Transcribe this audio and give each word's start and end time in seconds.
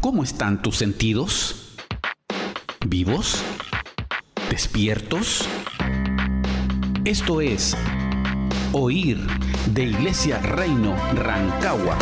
¿Cómo 0.00 0.22
están 0.22 0.62
tus 0.62 0.76
sentidos? 0.76 1.74
¿Vivos? 2.86 3.42
¿Despiertos? 4.48 5.48
Esto 7.04 7.40
es 7.40 7.76
Oír 8.72 9.26
de 9.74 9.82
Iglesia 9.84 10.38
Reino 10.38 10.94
Rancagua. 11.14 11.98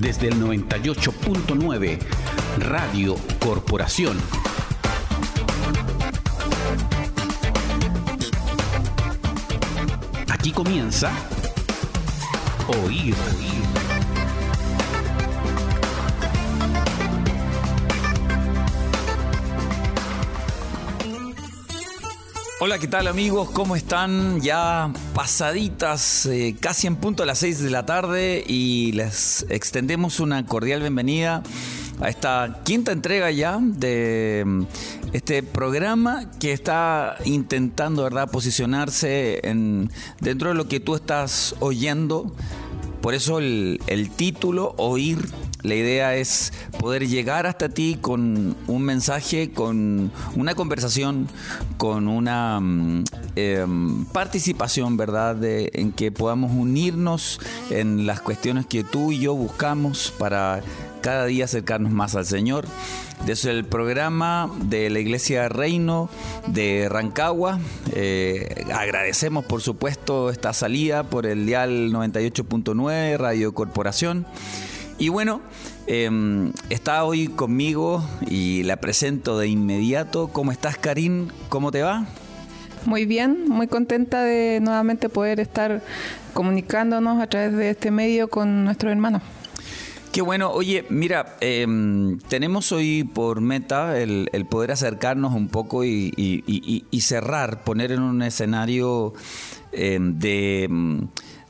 Desde 0.00 0.28
el 0.28 0.40
98.9 0.42 1.98
Radio 2.58 3.16
Corporación. 3.40 4.16
Aquí 10.28 10.52
comienza 10.52 11.12
Oír. 12.68 13.14
Hola, 22.60 22.78
¿qué 22.78 22.86
tal 22.86 23.06
amigos? 23.06 23.50
¿Cómo 23.52 23.74
están? 23.74 24.42
Ya 24.42 24.92
pasaditas, 25.14 26.26
eh, 26.26 26.56
casi 26.60 26.86
en 26.86 26.96
punto 26.96 27.22
a 27.22 27.26
las 27.26 27.38
6 27.38 27.62
de 27.62 27.70
la 27.70 27.86
tarde 27.86 28.44
y 28.46 28.92
les 28.92 29.46
extendemos 29.48 30.20
una 30.20 30.44
cordial 30.44 30.80
bienvenida 30.80 31.42
a 32.00 32.08
esta 32.10 32.60
quinta 32.64 32.92
entrega 32.92 33.30
ya 33.30 33.58
de 33.60 34.66
este 35.12 35.42
programa 35.42 36.30
que 36.38 36.52
está 36.52 37.16
intentando, 37.24 38.02
¿verdad?, 38.02 38.30
posicionarse 38.30 39.40
en, 39.42 39.90
dentro 40.20 40.50
de 40.50 40.54
lo 40.54 40.68
que 40.68 40.80
tú 40.80 40.94
estás 40.94 41.54
oyendo. 41.60 42.34
Por 43.00 43.14
eso 43.14 43.38
el, 43.38 44.10
título, 44.16 44.74
Oír 44.76 45.18
la 45.62 45.74
idea 45.74 46.14
es 46.14 46.52
poder 46.78 47.08
llegar 47.08 47.46
hasta 47.46 47.68
ti 47.68 47.98
con 48.00 48.54
un 48.66 48.82
mensaje, 48.82 49.50
con 49.50 50.12
una 50.36 50.54
conversación, 50.54 51.28
con 51.78 52.06
una 52.06 52.60
mm, 52.60 53.04
em, 53.34 54.04
participación, 54.06 54.96
¿verdad? 54.96 55.36
En 55.42 55.92
que 55.92 56.12
podamos 56.12 56.52
unirnos 56.52 57.40
en 57.70 58.06
las 58.06 58.20
cuestiones 58.20 58.66
que 58.66 58.84
tú 58.84 59.10
y 59.10 59.18
yo 59.18 59.34
buscamos 59.34 60.12
para 60.16 60.62
cada 61.00 61.26
día 61.26 61.46
acercarnos 61.46 61.92
más 61.92 62.14
al 62.14 62.26
Señor. 62.26 62.66
Desde 63.26 63.50
el 63.50 63.64
programa 63.64 64.50
de 64.62 64.88
la 64.90 65.00
Iglesia 65.00 65.48
Reino 65.48 66.08
de 66.46 66.88
Rancagua, 66.88 67.58
eh, 67.92 68.64
agradecemos 68.72 69.44
por 69.44 69.60
supuesto 69.60 70.30
esta 70.30 70.52
salida 70.52 71.02
por 71.02 71.26
el 71.26 71.44
dial 71.44 71.92
98.9 71.92 73.16
Radio 73.18 73.52
Corporación. 73.52 74.26
Y 74.98 75.10
bueno, 75.10 75.40
em, 75.86 76.52
está 76.70 77.04
hoy 77.04 77.28
conmigo 77.28 78.02
y 78.28 78.62
la 78.64 78.78
presento 78.78 79.38
de 79.38 79.48
inmediato. 79.48 80.28
¿Cómo 80.28 80.50
estás, 80.50 80.76
Karim? 80.78 81.28
¿Cómo 81.48 81.70
te 81.70 81.82
va? 81.82 82.06
Muy 82.84 83.04
bien, 83.04 83.48
muy 83.48 83.66
contenta 83.66 84.22
de 84.22 84.60
nuevamente 84.60 85.08
poder 85.08 85.40
estar 85.40 85.82
comunicándonos 86.32 87.20
a 87.20 87.26
través 87.26 87.52
de 87.54 87.70
este 87.70 87.90
medio 87.90 88.28
con 88.28 88.64
nuestros 88.64 88.90
hermanos. 88.90 89.22
Qué 90.12 90.22
bueno. 90.22 90.50
Oye, 90.50 90.84
mira, 90.88 91.36
em, 91.40 92.18
tenemos 92.18 92.72
hoy 92.72 93.04
por 93.04 93.40
meta 93.40 94.00
el, 94.00 94.28
poder 94.48 94.72
acercarnos 94.72 95.34
un 95.34 95.48
poco 95.48 95.84
y, 95.84 96.82
cerrar, 97.00 97.62
poner 97.62 97.92
en 97.92 98.00
un 98.00 98.22
escenario 98.22 99.12
em, 99.72 100.18
de 100.18 100.68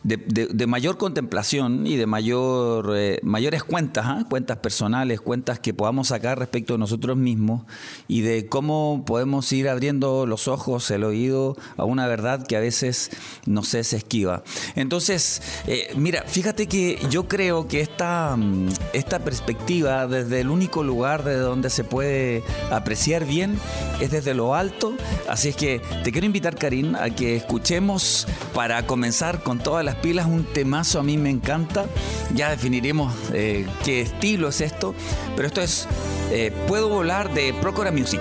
em, 0.05 0.21
de, 0.27 0.67
mayor 0.67 0.99
contemplación 0.99 1.87
y 1.87 1.97
de 1.97 2.07
mayor, 2.07 2.95
eh, 2.97 3.21
mayores 3.23 3.65
cuentas, 3.65 4.05
¿ah? 4.07 4.25
cuentas 4.29 4.59
personales, 4.59 5.21
cuentas 5.21 5.59
que 5.59 5.75
podamos 5.75 6.09
sacar 6.09 6.39
respecto 6.39 6.75
de 6.75 6.79
nosotros 6.79 7.17
mismos 7.17 7.63
y 8.07 8.21
de 8.21 8.47
cómo 8.47 9.05
podemos 9.07 9.51
ir 9.53 9.69
abriendo 9.69 10.27
los 10.27 10.49
ojos, 10.49 10.91
el 10.91 11.05
oído 11.05 11.57
a 11.77 11.85
una 11.85 12.07
verdad 12.07 12.47
que 12.47 12.57
a 12.57 12.61
veces 12.61 13.11
no 13.47 13.63
se 13.63 13.81
esquiva. 13.81 14.43
Entonces, 14.75 15.43
eh, 15.67 15.93
mira, 15.97 16.25
fíjate 16.27 16.67
que 16.67 16.99
yo 17.11 17.29
creo 17.29 17.69
que 17.69 17.81
esta, 17.81 18.37
mm, 18.37 18.69
esta 18.93 19.19
perspectiva 19.21 20.07
desde 20.07 20.41
el 20.41 20.51
único 20.51 20.83
lugar 20.83 21.25
desde 21.25 21.41
donde 21.41 21.71
se 21.71 21.85
puede 21.85 22.43
apreciar 22.71 23.25
bien 23.25 23.59
es 24.01 24.11
desde 24.11 24.35
lo 24.35 24.55
alto, 24.55 24.95
así 25.29 25.49
es 25.49 25.57
que 25.57 25.81
te 26.05 26.13
quiero 26.13 26.27
invitar, 26.27 26.57
Karim, 26.57 26.95
a 26.95 27.11
que 27.11 27.37
escuchemos 27.37 28.27
para 28.55 28.87
comenzar 28.87 29.43
con 29.43 29.59
todas 29.59 29.85
las 29.89 29.97
pilas, 29.97 30.27
un 30.27 30.45
temazo 30.45 31.01
a 31.01 31.03
mí 31.03 31.17
me 31.17 31.31
encanta. 31.31 31.87
Ya 32.35 32.51
definiremos 32.51 33.15
eh, 33.33 33.67
qué 33.83 34.03
estilo 34.03 34.49
es 34.49 34.61
esto, 34.61 34.95
pero 35.35 35.49
esto 35.49 35.63
es 35.63 35.89
eh, 36.31 36.53
Puedo 36.69 36.91
volar 36.91 37.33
de 37.33 37.55
Procora 37.55 37.91
Music. 37.91 38.21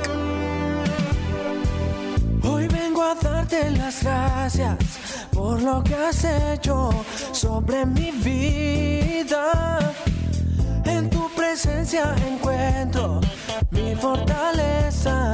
Hoy 2.42 2.70
vengo 2.70 3.04
a 3.04 3.16
darte 3.16 3.70
las 3.72 4.02
gracias 4.02 4.78
por 5.34 5.62
lo 5.62 5.84
que 5.84 5.94
has 5.94 6.24
hecho 6.24 6.90
sobre 7.34 7.86
mi 7.86 8.12
vida. 8.12 9.94
En 10.86 11.10
tu 11.10 11.30
presencia 11.36 12.16
encuentro 12.30 13.20
mi 13.72 13.94
fortaleza 13.94 15.34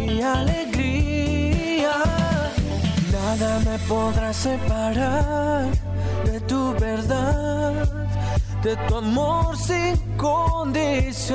y 0.00 0.22
alegría 0.22 2.25
Nada 3.26 3.58
me 3.58 3.76
podrá 3.88 4.32
separar 4.32 5.66
de 6.24 6.38
tu 6.42 6.72
verdad, 6.74 7.88
de 8.62 8.76
tu 8.86 8.98
amor 8.98 9.56
sin 9.56 9.96
condición. 10.16 11.34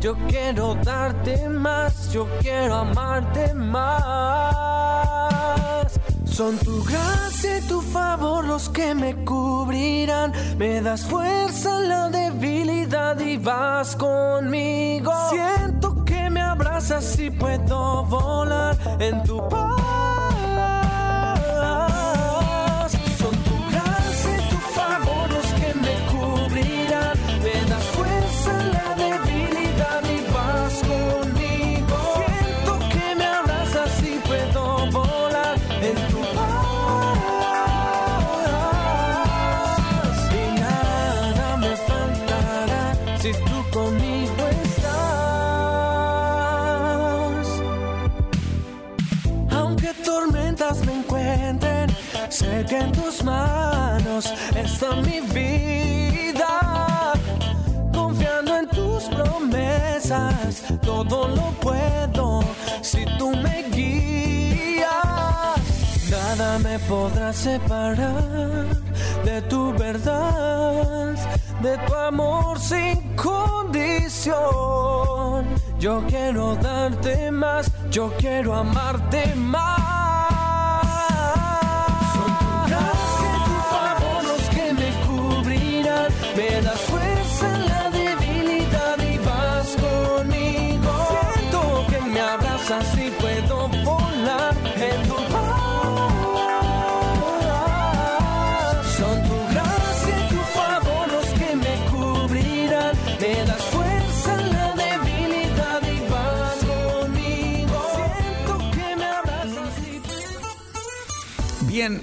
Yo 0.00 0.14
quiero 0.28 0.76
darte 0.76 1.48
más, 1.48 2.12
yo 2.12 2.28
quiero 2.40 2.76
amarte 2.76 3.54
más. 3.54 4.06
Son 6.26 6.56
tu 6.58 6.84
gracia 6.84 7.58
y 7.58 7.62
tu 7.62 7.80
favor 7.80 8.44
los 8.44 8.68
que 8.68 8.94
me 8.94 9.16
cubrirán. 9.24 10.32
Me 10.56 10.80
das 10.80 11.04
fuerza 11.06 11.76
en 11.78 11.88
la 11.88 12.08
debilidad 12.08 13.18
y 13.18 13.36
vas 13.36 13.96
conmigo. 13.96 15.12
Siento 15.28 16.04
que 16.04 16.30
me 16.30 16.40
abrazas 16.40 17.18
y 17.18 17.30
puedo 17.30 18.04
volar 18.04 18.78
en 19.00 19.24
tu 19.24 19.38
paz. 19.48 20.15
Mi 55.02 55.20
vida. 55.20 57.12
Confiando 57.92 58.56
en 58.56 58.68
tus 58.68 59.04
promesas, 59.04 60.62
todo 60.82 61.28
lo 61.28 61.50
puedo 61.60 62.40
si 62.82 63.04
tú 63.18 63.30
me 63.36 63.64
guías. 63.70 64.86
Nada 66.10 66.58
me 66.58 66.78
podrá 66.80 67.32
separar 67.32 68.66
de 69.24 69.42
tu 69.42 69.72
verdad, 69.72 71.14
de 71.60 71.78
tu 71.86 71.94
amor 71.94 72.58
sin 72.60 73.16
condición. 73.16 74.36
Yo 75.78 76.02
quiero 76.08 76.56
darte 76.56 77.30
más, 77.30 77.70
yo 77.90 78.12
quiero 78.18 78.54
amarte 78.54 79.34
más. 79.34 79.75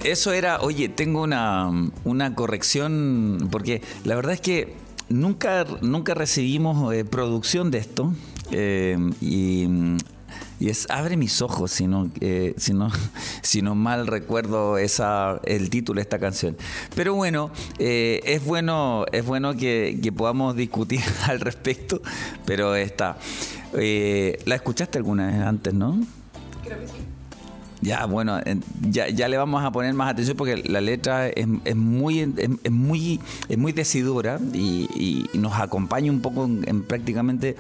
Eso 0.04 0.34
era, 0.34 0.60
oye, 0.62 0.90
tengo 0.90 1.22
una, 1.22 1.70
una 2.04 2.36
corrección, 2.36 3.48
porque 3.52 3.82
la 4.04 4.16
verdad 4.16 4.34
es 4.34 4.42
que 4.42 4.76
nunca, 5.10 5.66
nunca 5.82 6.14
recibimos 6.14 6.94
eh, 6.94 7.06
producción 7.06 7.72
de 7.72 7.78
esto. 7.80 8.14
eh, 8.52 8.98
y, 9.22 9.68
y 10.60 10.70
es 10.70 10.90
Abre 10.90 11.18
mis 11.18 11.42
ojos, 11.42 11.72
si 11.72 11.88
no, 11.88 12.10
eh, 12.22 12.54
si 12.58 12.74
no, 12.74 12.90
si 13.42 13.62
no 13.62 13.76
mal 13.76 14.08
recuerdo 14.08 14.78
esa, 14.78 15.42
el 15.44 15.70
título 15.70 15.98
de 15.98 16.04
esta 16.04 16.20
canción. 16.20 16.56
Pero 16.96 17.16
bueno, 17.16 17.52
eh, 17.80 18.22
es 18.24 18.46
bueno, 18.46 19.06
es 19.12 19.26
bueno 19.26 19.56
que, 19.56 20.00
que 20.02 20.12
podamos 20.12 20.56
discutir 20.56 21.02
al 21.28 21.42
respecto, 21.42 22.02
pero 22.46 22.76
está. 22.76 23.18
Eh, 23.74 24.40
¿La 24.46 24.56
escuchaste 24.56 24.98
alguna 24.98 25.28
vez 25.28 25.42
antes, 25.42 25.74
no? 25.74 26.00
Ya, 27.84 28.06
bueno, 28.06 28.40
en- 28.46 28.64
ya, 28.90 29.10
ya 29.10 29.28
le 29.28 29.38
vamos 29.38 29.64
a 29.64 29.72
poner 29.72 29.94
más 29.94 30.10
atención 30.10 30.38
porque 30.38 30.58
la 30.58 30.80
letra 30.80 31.28
es, 31.28 31.46
muy 31.76 32.20
es, 32.20 32.72
muy 32.72 33.20
es 33.50 33.58
muy 33.58 33.72
decidora 33.74 34.40
y, 34.54 35.30
nos 35.34 35.54
acompaña 35.60 36.12
un 36.12 36.22
poco 36.22 36.46
en, 36.46 36.64
en 36.68 36.84
prácticamente 36.84 37.58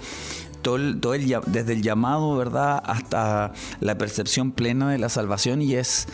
todo 0.61 0.77
el, 0.77 0.99
todo 1.01 1.13
el 1.13 1.27
desde 1.47 1.73
el 1.73 1.81
llamado, 1.81 2.37
¿verdad?, 2.37 2.81
hasta 2.85 3.51
la 3.81 3.97
percepción 3.97 4.51
plena 4.51 4.89
de 4.89 4.97
la 4.97 5.09
salvación 5.09 5.61
y 5.61 5.75
es 5.75 6.07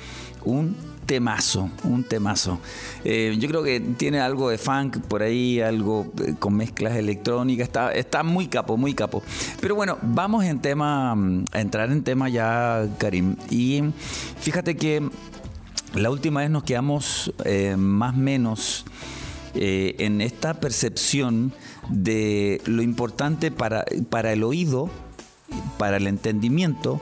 un 0.43 0.75
temazo, 1.09 1.71
un 1.85 2.03
temazo. 2.03 2.59
Eh, 3.03 3.35
yo 3.39 3.49
creo 3.49 3.63
que 3.63 3.79
tiene 3.79 4.19
algo 4.19 4.51
de 4.51 4.59
funk 4.59 4.99
por 4.99 5.23
ahí, 5.23 5.59
algo 5.59 6.05
eh, 6.23 6.35
con 6.37 6.53
mezclas 6.53 6.95
electrónicas, 6.97 7.67
está, 7.67 7.91
está 7.93 8.21
muy 8.21 8.45
capo, 8.47 8.77
muy 8.77 8.93
capo. 8.93 9.23
Pero 9.59 9.73
bueno, 9.73 9.97
vamos 10.03 10.45
en 10.45 10.59
tema, 10.59 11.15
mm, 11.15 11.45
a 11.51 11.61
entrar 11.61 11.91
en 11.91 12.03
tema 12.03 12.29
ya, 12.29 12.87
Karim. 12.99 13.37
Y 13.49 13.81
fíjate 14.39 14.77
que 14.77 15.01
la 15.95 16.11
última 16.11 16.41
vez 16.41 16.51
nos 16.51 16.63
quedamos 16.63 17.33
eh, 17.43 17.75
más 17.75 18.13
o 18.13 18.17
menos 18.17 18.85
eh, 19.55 19.95
en 19.97 20.21
esta 20.21 20.59
percepción 20.59 21.53
de 21.89 22.61
lo 22.65 22.83
importante 22.83 23.49
para, 23.49 23.83
para 24.11 24.31
el 24.31 24.43
oído, 24.43 24.91
para 25.79 25.97
el 25.97 26.05
entendimiento, 26.05 27.01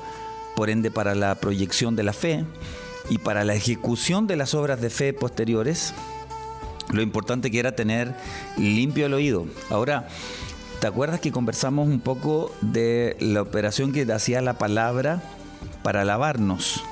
por 0.56 0.70
ende 0.70 0.92
para 0.92 1.14
la 1.14 1.36
proyección 1.36 1.98
de 1.98 2.04
la 2.04 2.14
fe 2.14 2.46
y 3.10 3.20
para 3.20 3.44
la 3.44 3.56
ejecución 3.56 4.28
de 4.28 4.36
las 4.36 4.54
obras 4.54 4.82
de 4.82 4.90
fe 4.90 5.14
posteriores, 5.14 5.94
lo 6.92 7.02
importante 7.02 7.52
que 7.52 7.60
era 7.60 7.76
tener 7.76 8.16
limpio 8.58 9.06
el 9.06 9.14
oído. 9.14 9.46
Ahora, 9.70 10.08
¿te 10.80 10.88
acuerdas 10.88 11.20
que 11.20 11.32
conversamos 11.32 11.88
un 11.88 12.00
poco 12.00 12.52
de 12.62 13.16
la 13.20 13.42
operación 13.42 13.92
que 13.92 14.12
hacía 14.12 14.42
la 14.42 14.58
palabra 14.58 15.22
para 15.84 16.06
lavarnos? 16.06 16.84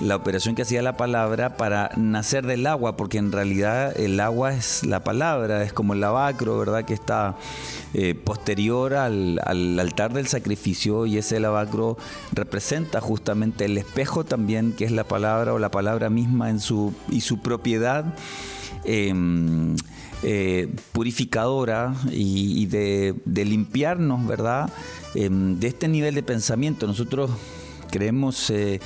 La 0.00 0.16
operación 0.16 0.54
que 0.54 0.62
hacía 0.62 0.82
la 0.82 0.96
palabra 0.96 1.56
para 1.56 1.90
nacer 1.96 2.46
del 2.46 2.66
agua, 2.66 2.96
porque 2.96 3.16
en 3.16 3.32
realidad 3.32 3.98
el 3.98 4.20
agua 4.20 4.52
es 4.52 4.84
la 4.84 5.02
palabra, 5.02 5.62
es 5.62 5.72
como 5.72 5.94
el 5.94 6.00
lavacro, 6.00 6.58
¿verdad? 6.58 6.84
Que 6.84 6.92
está 6.92 7.36
eh, 7.94 8.14
posterior 8.14 8.94
al, 8.94 9.40
al 9.44 9.78
altar 9.80 10.12
del 10.12 10.26
sacrificio 10.26 11.06
y 11.06 11.16
ese 11.16 11.40
lavacro 11.40 11.96
representa 12.32 13.00
justamente 13.00 13.64
el 13.64 13.78
espejo 13.78 14.22
también, 14.24 14.72
que 14.72 14.84
es 14.84 14.92
la 14.92 15.04
palabra 15.04 15.54
o 15.54 15.58
la 15.58 15.70
palabra 15.70 16.10
misma 16.10 16.50
en 16.50 16.60
su, 16.60 16.92
y 17.08 17.22
su 17.22 17.40
propiedad 17.40 18.04
eh, 18.84 19.14
eh, 20.22 20.68
purificadora 20.92 21.94
y, 22.10 22.62
y 22.62 22.66
de, 22.66 23.14
de 23.24 23.44
limpiarnos, 23.44 24.26
¿verdad? 24.26 24.70
Eh, 25.14 25.28
de 25.30 25.66
este 25.66 25.88
nivel 25.88 26.14
de 26.14 26.22
pensamiento. 26.22 26.86
Nosotros 26.86 27.30
creemos, 27.90 28.50
eh, 28.50 28.80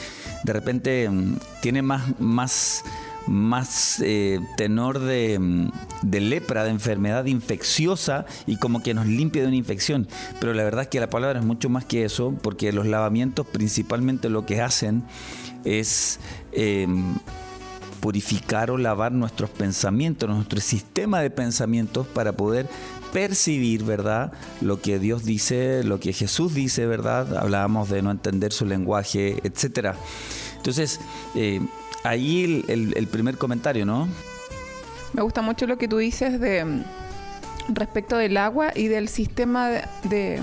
de 0.45 0.53
repente, 0.53 1.09
mm, 1.09 1.37
tiene 1.61 1.83
más, 1.83 2.19
más, 2.19 2.85
más 3.27 4.01
eh, 4.05 4.41
tenor 4.57 4.99
de, 4.99 5.39
mm, 5.39 5.71
de 6.03 6.21
lepra, 6.21 6.65
de 6.65 6.71
enfermedad 6.71 7.27
infecciosa 7.27 8.27
y 8.47 8.57
como 8.57 8.83
que 8.83 8.95
nos 8.95 9.07
limpia 9.07 9.43
de 9.43 9.49
una 9.49 9.57
infección. 9.57 10.09
Pero 10.41 10.55
la 10.55 10.65
verdad 10.65 10.83
es 10.83 10.89
que 10.89 11.01
la 11.01 11.11
palabra 11.11 11.41
es 11.41 11.45
mucho 11.45 11.69
más 11.69 11.85
que 11.85 12.05
eso, 12.05 12.35
porque 12.43 12.73
los 12.73 12.87
lavamientos 12.87 13.47
principalmente 13.47 14.29
lo 14.29 14.47
que 14.47 14.61
hacen 14.63 15.05
es... 15.65 16.21
eh, 16.53 16.87
purificar 18.01 18.71
o 18.71 18.79
lavar 18.79 19.13
nuestros 19.13 19.51
pensamientos, 19.51 20.29
nuestro 20.29 20.61
sistema 20.61 21.21
de 21.21 21.31
pensamientos 21.31 22.07
para 22.07 22.33
poder 22.33 22.67
percibir, 23.13 23.85
¿verdad? 23.85 24.33
Lo 24.61 24.81
que 24.81 24.99
Dios 24.99 25.25
dice, 25.25 25.83
lo 25.85 26.01
que 26.01 26.13
Jesús 26.13 26.55
dice, 26.55 26.87
¿verdad? 26.87 27.37
Hablábamos 27.37 27.89
de 27.91 28.03
no 28.03 28.11
entender 28.11 28.53
su 28.53 28.67
lenguaje, 28.67 29.39
etcétera. 29.45 29.97
Entonces, 30.57 31.01
eh, 31.35 31.61
ahí 32.05 32.45
el, 32.45 32.65
el- 32.69 32.97
el 32.97 33.07
primer 33.07 33.37
comentario, 33.37 33.85
¿no? 33.85 34.09
Me 35.13 35.23
gusta 35.23 35.43
mucho 35.43 35.67
lo 35.67 35.77
que 35.77 35.89
tú 35.89 35.97
dices 35.99 36.41
de 36.41 36.65
mm, 36.65 36.85
respecto 37.75 38.17
del 38.17 38.37
agua 38.37 38.73
y 38.75 38.87
del 38.89 39.09
sistema 39.09 39.69
de, 39.69 39.83
de- 40.05 40.43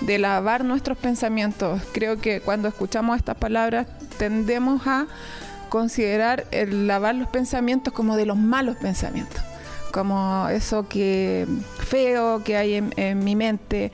de 0.00 0.18
lavar 0.18 0.64
nuestros 0.64 0.96
pensamientos. 0.96 1.82
Creo 1.92 2.20
que 2.20 2.40
cuando 2.40 2.68
escuchamos 2.68 3.16
estas 3.16 3.36
palabras 3.36 3.88
tendemos 4.18 4.86
a 4.86 5.06
considerar 5.68 6.46
el 6.50 6.86
lavar 6.86 7.14
los 7.14 7.28
pensamientos 7.28 7.92
como 7.92 8.16
de 8.16 8.26
los 8.26 8.36
malos 8.36 8.76
pensamientos, 8.76 9.42
como 9.92 10.48
eso 10.48 10.88
que 10.88 11.46
feo 11.78 12.42
que 12.44 12.56
hay 12.56 12.74
en, 12.96 13.24
mi 13.24 13.36
mente, 13.36 13.92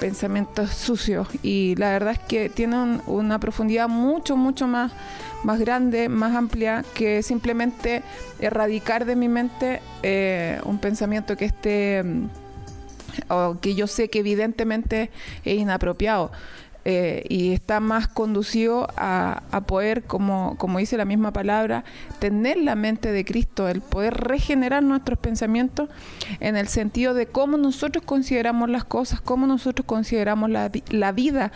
pensamientos 0.00 0.70
sucios. 0.70 1.28
Y 1.42 1.74
la 1.76 1.90
verdad 1.90 2.12
es 2.12 2.18
que 2.18 2.48
tienen 2.48 3.00
una 3.06 3.38
profundidad 3.38 3.88
mucho, 3.88 4.36
mucho 4.36 4.66
más, 4.66 4.92
más 5.42 5.58
grande, 5.58 6.08
más 6.08 6.34
amplia 6.34 6.84
que 6.94 7.22
simplemente 7.22 8.02
erradicar 8.40 9.04
de 9.04 9.16
mi 9.16 9.28
mente 9.28 9.80
eh, 10.02 10.60
un 10.64 10.78
pensamiento 10.78 11.36
que 11.36 11.46
esté 11.46 12.02
mm, 12.02 12.28
o 13.28 13.58
que 13.60 13.74
yo 13.74 13.86
sé 13.86 14.08
que 14.08 14.20
evidentemente 14.20 15.10
es 15.44 15.58
inapropiado. 15.58 16.30
Eh, 16.88 17.24
y 17.28 17.52
está 17.52 17.80
más 17.80 18.06
conducido 18.06 18.86
a, 18.96 19.42
poder, 19.66 20.04
como, 20.04 20.54
como 20.56 20.78
dice 20.78 20.96
la 20.96 21.04
misma 21.04 21.32
palabra, 21.32 21.82
tener 22.20 22.58
la 22.58 22.76
mente 22.76 23.10
de 23.10 23.24
Cristo, 23.24 23.66
el 23.66 23.80
poder 23.80 24.14
regenerar 24.14 24.84
nuestros 24.84 25.18
pensamientos 25.18 25.88
en 26.38 26.54
el 26.56 26.68
sentido 26.68 27.12
de 27.12 27.26
cómo 27.26 27.56
nosotros 27.56 28.04
consideramos 28.04 28.70
las 28.70 28.84
cosas, 28.84 29.20
cómo 29.20 29.48
nosotros 29.48 29.84
consideramos 29.84 30.48
la, 30.48 30.70
la 30.90 31.10
vida, 31.10 31.50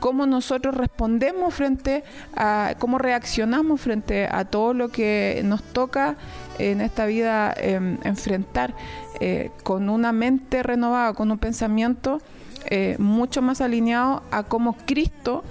cómo 0.00 0.26
nosotros 0.26 0.74
respondemos 0.74 1.54
frente 1.54 2.04
a, 2.36 2.74
cómo 2.78 2.98
reaccionamos 2.98 3.80
frente 3.80 4.28
a 4.30 4.44
todo 4.44 4.74
lo 4.74 4.90
que 4.90 5.40
nos 5.46 5.62
toca 5.62 6.16
en 6.58 6.82
esta 6.82 7.06
vida 7.06 7.54
em, 7.56 7.96
enfrentar 8.04 8.74
eh, 9.20 9.50
con 9.62 9.88
una 9.88 10.12
mente 10.12 10.62
renovada, 10.62 11.14
con 11.14 11.30
un 11.30 11.38
pensamiento 11.38 12.20
eh, 12.66 12.96
mucho 12.98 13.42
más 13.42 13.60
alineado 13.60 14.22
a 14.30 14.42
cómo 14.42 14.76
Cristo 14.86 15.44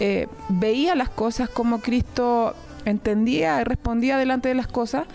eh, 0.00 0.28
veía 0.48 0.94
las 0.94 1.08
cosas, 1.08 1.48
cómo 1.48 1.80
Cristo 1.80 2.54
entendía 2.84 3.60
y 3.60 3.64
respondía 3.64 4.18
delante 4.18 4.48
de 4.48 4.54
las 4.54 4.66
cosas, 4.66 5.06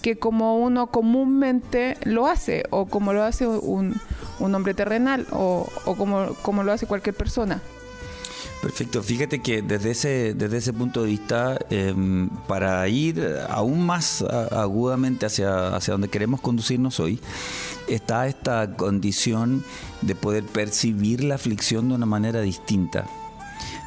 que 0.00 0.16
como 0.16 0.58
uno 0.58 0.88
comúnmente 0.88 1.96
lo 2.04 2.26
hace, 2.26 2.64
o 2.70 2.86
como 2.86 3.12
lo 3.12 3.22
hace 3.22 3.46
un, 3.46 4.00
un 4.40 4.54
hombre 4.54 4.74
terrenal, 4.74 5.26
o, 5.30 5.68
o 5.84 5.94
como, 5.96 6.34
como 6.42 6.62
lo 6.62 6.72
hace 6.72 6.86
cualquier 6.86 7.14
persona. 7.14 7.62
Perfecto, 8.62 9.02
fíjate 9.02 9.40
que 9.40 9.60
desde 9.60 9.90
ese, 9.90 10.34
desde 10.34 10.58
ese 10.58 10.72
punto 10.72 11.02
de 11.02 11.08
vista, 11.08 11.58
em, 11.68 12.28
para 12.46 12.86
ir 12.86 13.20
aún 13.48 13.84
más 13.84 14.22
agudamente 14.22 15.26
hacia, 15.26 15.74
hacia 15.74 15.92
donde 15.92 16.06
queremos 16.08 16.40
conducirnos 16.40 17.00
hoy, 17.00 17.18
está 17.94 18.26
esta 18.26 18.74
condición 18.74 19.64
de 20.00 20.14
poder 20.14 20.44
percibir 20.44 21.24
la 21.24 21.36
aflicción 21.36 21.88
de 21.88 21.94
una 21.94 22.06
manera 22.06 22.40
distinta. 22.40 23.06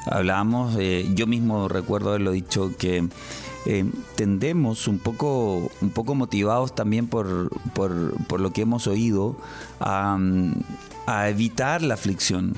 Hablábamos, 0.05 0.75
eh, 0.79 1.07
yo 1.15 1.27
mismo 1.27 1.67
recuerdo 1.67 2.09
haberlo 2.09 2.31
dicho, 2.31 2.71
que 2.77 3.07
eh, 3.65 3.85
tendemos 4.15 4.87
un 4.87 4.99
poco, 4.99 5.71
un 5.81 5.89
poco 5.89 6.13
motivados 6.13 6.75
también 6.75 7.07
por, 7.07 7.49
por, 7.73 8.13
por 8.27 8.39
lo 8.39 8.51
que 8.53 8.61
hemos 8.61 8.85
oído 8.85 9.37
a, 9.79 10.17
a 11.07 11.29
evitar 11.29 11.81
la 11.81 11.95
aflicción 11.95 12.55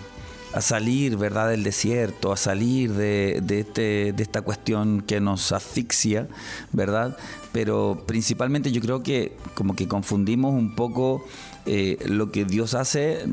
a 0.53 0.61
salir 0.61 1.17
verdad 1.17 1.49
del 1.49 1.63
desierto, 1.63 2.31
a 2.31 2.37
salir 2.37 2.93
de, 2.93 3.41
de 3.43 3.59
este, 3.59 4.13
de 4.13 4.23
esta 4.23 4.41
cuestión 4.41 5.01
que 5.01 5.19
nos 5.19 5.51
asfixia, 5.51 6.27
¿verdad? 6.71 7.17
Pero 7.57 8.03
principalmente 8.05 8.71
yo 8.71 8.79
creo 8.81 9.01
que 9.01 9.35
como 9.55 9.75
que 9.75 9.87
confundimos 9.87 10.53
un 10.53 10.75
poco 10.75 11.25
eh, 11.65 11.97
lo 12.05 12.31
que 12.31 12.45
Dios 12.45 12.75
hace 12.75 13.25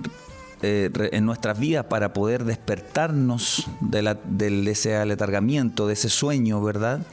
eh, 0.62 0.90
en 1.12 1.26
nuestras 1.26 1.58
vidas 1.58 1.84
para 1.90 2.14
poder 2.14 2.46
despertarnos 2.46 3.66
de, 3.82 4.00
la, 4.00 4.14
de 4.14 4.70
ese 4.70 4.96
aletargamiento, 4.96 5.86
de 5.86 5.92
ese 5.92 6.08
sueño, 6.08 6.62
¿verdad? 6.62 7.06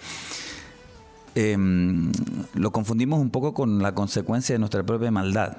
Em, 1.35 2.13
lo 2.53 2.71
confundimos 2.71 3.19
un 3.19 3.29
poco 3.29 3.53
con 3.53 3.83
la 3.83 3.93
consecuencia 3.93 4.55
de 4.55 4.59
nuestra 4.59 4.81
propia 4.83 5.11
maldad. 5.11 5.57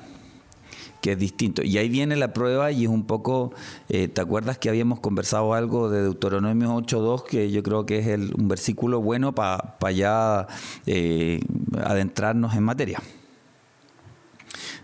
Que 1.02 1.12
es 1.12 1.18
distinto. 1.18 1.62
Y 1.62 1.76
ahí 1.76 1.90
viene 1.90 2.16
la 2.16 2.32
prueba 2.32 2.70
y 2.70 2.84
es 2.84 2.88
un 2.88 3.04
poco, 3.04 3.52
eh, 3.90 4.08
¿te 4.08 4.20
acuerdas 4.22 4.56
que 4.56 4.70
habíamos 4.70 5.00
conversado 5.00 5.52
algo 5.52 5.90
de 5.90 6.00
Deuteronomio 6.02 6.70
8.2, 6.76 7.24
que 7.24 7.50
yo 7.50 7.62
creo 7.62 7.84
que 7.84 7.98
es 7.98 8.06
el, 8.06 8.32
un 8.38 8.48
versículo 8.48 9.02
bueno 9.02 9.34
para 9.34 9.90
ya 9.92 10.46
eh, 10.86 11.40
adentrarnos 11.84 12.54
en 12.54 12.62
materia? 12.62 13.02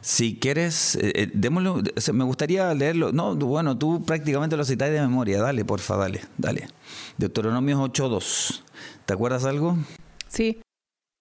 Si 0.01 0.39
quieres, 0.39 0.99
eh, 1.01 1.31
démoslo, 1.33 1.83
me 2.13 2.25
gustaría 2.25 2.75
leerlo. 2.75 3.13
No, 3.13 3.37
bueno, 3.37 3.79
tú 3.79 4.05
prácticamente 4.05 4.57
lo 4.57 4.65
citáis 4.65 4.93
de 4.93 5.01
memoria. 5.01 5.41
Dale, 5.41 5.65
porfa, 5.65 5.97
dale, 5.97 6.23
dale. 6.37 6.69
Deuteronomio 7.17 7.79
8.2. 7.85 8.63
¿Te 9.07 9.15
acuerdas 9.15 9.45
algo? 9.45 9.77
Sí. 10.29 10.61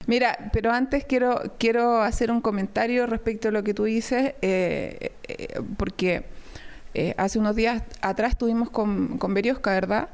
Mira, 0.07 0.49
pero 0.53 0.71
antes 0.71 1.03
quiero, 1.03 1.41
quiero 1.59 2.01
hacer 2.01 2.31
un 2.31 2.39
comentario 2.39 3.05
respecto 3.07 3.49
a 3.49 3.51
lo 3.51 3.61
que 3.63 3.73
tú 3.73 3.83
dices, 3.83 4.35
eh, 4.41 5.11
eh, 5.27 5.59
porque 5.75 6.23
eh, 6.93 7.13
hace 7.17 7.37
unos 7.39 7.57
días 7.57 7.83
atrás 8.01 8.31
estuvimos 8.31 8.69
con, 8.69 9.17
con 9.17 9.33
Beriosca, 9.33 9.71
¿verdad? 9.71 10.07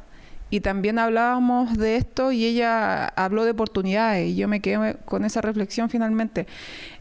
Y 0.50 0.62
también 0.62 0.98
hablábamos 0.98 1.78
de 1.78 1.96
esto 1.98 2.32
y 2.32 2.44
ella 2.44 3.08
habló 3.08 3.46
de 3.46 3.52
oportunidades 3.52 4.30
y 4.30 4.36
yo 4.36 4.48
me 4.48 4.62
quedé 4.62 4.96
con 5.06 5.26
esa 5.26 5.42
reflexión 5.42 5.92
finalmente. 5.92 6.48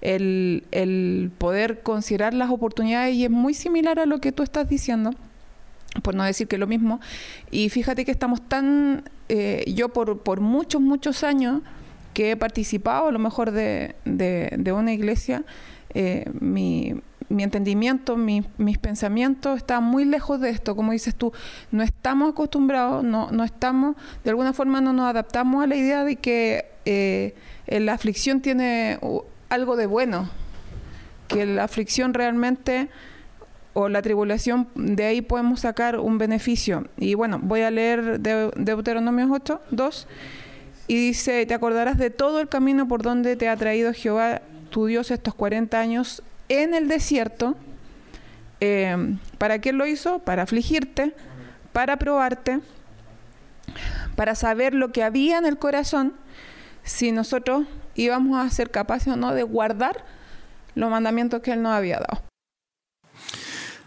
El, 0.02 0.64
el 0.70 1.30
poder 1.38 1.80
considerar 1.82 2.34
las 2.34 2.50
oportunidades 2.50 3.14
y 3.14 3.24
es 3.24 3.30
muy 3.30 3.54
similar 3.54 3.98
a 3.98 4.06
lo 4.06 4.20
que 4.20 4.32
tú 4.32 4.42
estás 4.42 4.68
diciendo 4.68 5.14
por 6.02 6.14
no 6.14 6.24
decir 6.24 6.46
que 6.46 6.56
lo 6.56 6.66
mismo. 6.66 7.00
Y 7.50 7.68
fíjate 7.68 8.06
que 8.06 8.10
estamos 8.10 8.40
tan, 8.40 9.04
yo 9.66 9.90
por, 9.90 10.20
por 10.20 10.40
muchos, 10.40 10.80
muchos 10.80 11.22
años 11.22 11.60
que 12.12 12.32
he 12.32 12.36
participado 12.36 13.08
a 13.08 13.12
lo 13.12 13.18
mejor 13.18 13.50
de, 13.50 13.94
de, 14.04 14.72
una 14.72 14.92
iglesia, 14.92 15.44
eh, 15.94 16.30
mi, 16.38 16.94
mi, 17.28 17.42
entendimiento, 17.42 18.16
mi, 18.16 18.44
mis 18.58 18.78
pensamientos 18.78 19.58
están 19.58 19.84
muy 19.84 20.04
lejos 20.04 20.40
de 20.40 20.50
esto. 20.50 20.76
Como 20.76 20.92
dices 20.92 21.14
tú, 21.14 21.32
no 21.70 21.82
estamos 21.82 22.32
acostumbrados, 22.32 23.04
no, 23.04 23.30
no 23.30 23.44
estamos, 23.44 23.96
de 24.24 24.30
alguna 24.30 24.52
forma 24.52 24.80
no 24.80 24.92
nos 24.92 25.08
adaptamos 25.08 25.62
a 25.62 25.66
la 25.66 25.76
idea 25.76 26.04
de 26.04 26.16
que 26.16 26.66
eh, 26.84 27.34
la 27.66 27.94
aflicción 27.94 28.40
tiene 28.40 28.98
algo 29.48 29.76
de 29.76 29.86
bueno, 29.86 30.28
que 31.28 31.46
la 31.46 31.64
aflicción 31.64 32.14
realmente 32.14 32.88
o 33.74 33.88
la 33.88 34.02
tribulación, 34.02 34.68
de 34.74 35.06
ahí 35.06 35.22
podemos 35.22 35.60
sacar 35.60 35.98
un 35.98 36.18
beneficio. 36.18 36.88
Y 36.98 37.14
bueno, 37.14 37.40
voy 37.42 37.62
a 37.62 37.70
leer 37.70 38.20
de 38.20 38.50
Deuteronomio 38.56 39.28
8, 39.32 39.60
2 39.70 40.08
y 40.92 40.96
dice, 40.96 41.46
te 41.46 41.54
acordarás 41.54 41.96
de 41.96 42.10
todo 42.10 42.38
el 42.38 42.50
camino 42.50 42.86
por 42.86 43.00
donde 43.00 43.34
te 43.34 43.48
ha 43.48 43.56
traído 43.56 43.94
Jehová 43.94 44.42
tu 44.68 44.84
Dios 44.84 45.10
estos 45.10 45.34
40 45.34 45.80
años 45.80 46.22
en 46.50 46.74
el 46.74 46.86
desierto. 46.86 47.56
Eh, 48.60 49.16
¿Para 49.38 49.58
qué 49.58 49.72
lo 49.72 49.86
hizo? 49.86 50.18
Para 50.18 50.42
afligirte, 50.42 51.14
para 51.72 51.96
probarte, 51.96 52.60
para 54.16 54.34
saber 54.34 54.74
lo 54.74 54.92
que 54.92 55.02
había 55.02 55.38
en 55.38 55.46
el 55.46 55.56
corazón, 55.56 56.12
si 56.82 57.10
nosotros 57.10 57.64
íbamos 57.94 58.38
a 58.38 58.50
ser 58.50 58.70
capaces 58.70 59.14
o 59.14 59.16
no 59.16 59.32
de 59.32 59.44
guardar 59.44 60.04
los 60.74 60.90
mandamientos 60.90 61.40
que 61.40 61.52
Él 61.52 61.62
nos 61.62 61.72
había 61.72 62.00
dado. 62.00 62.31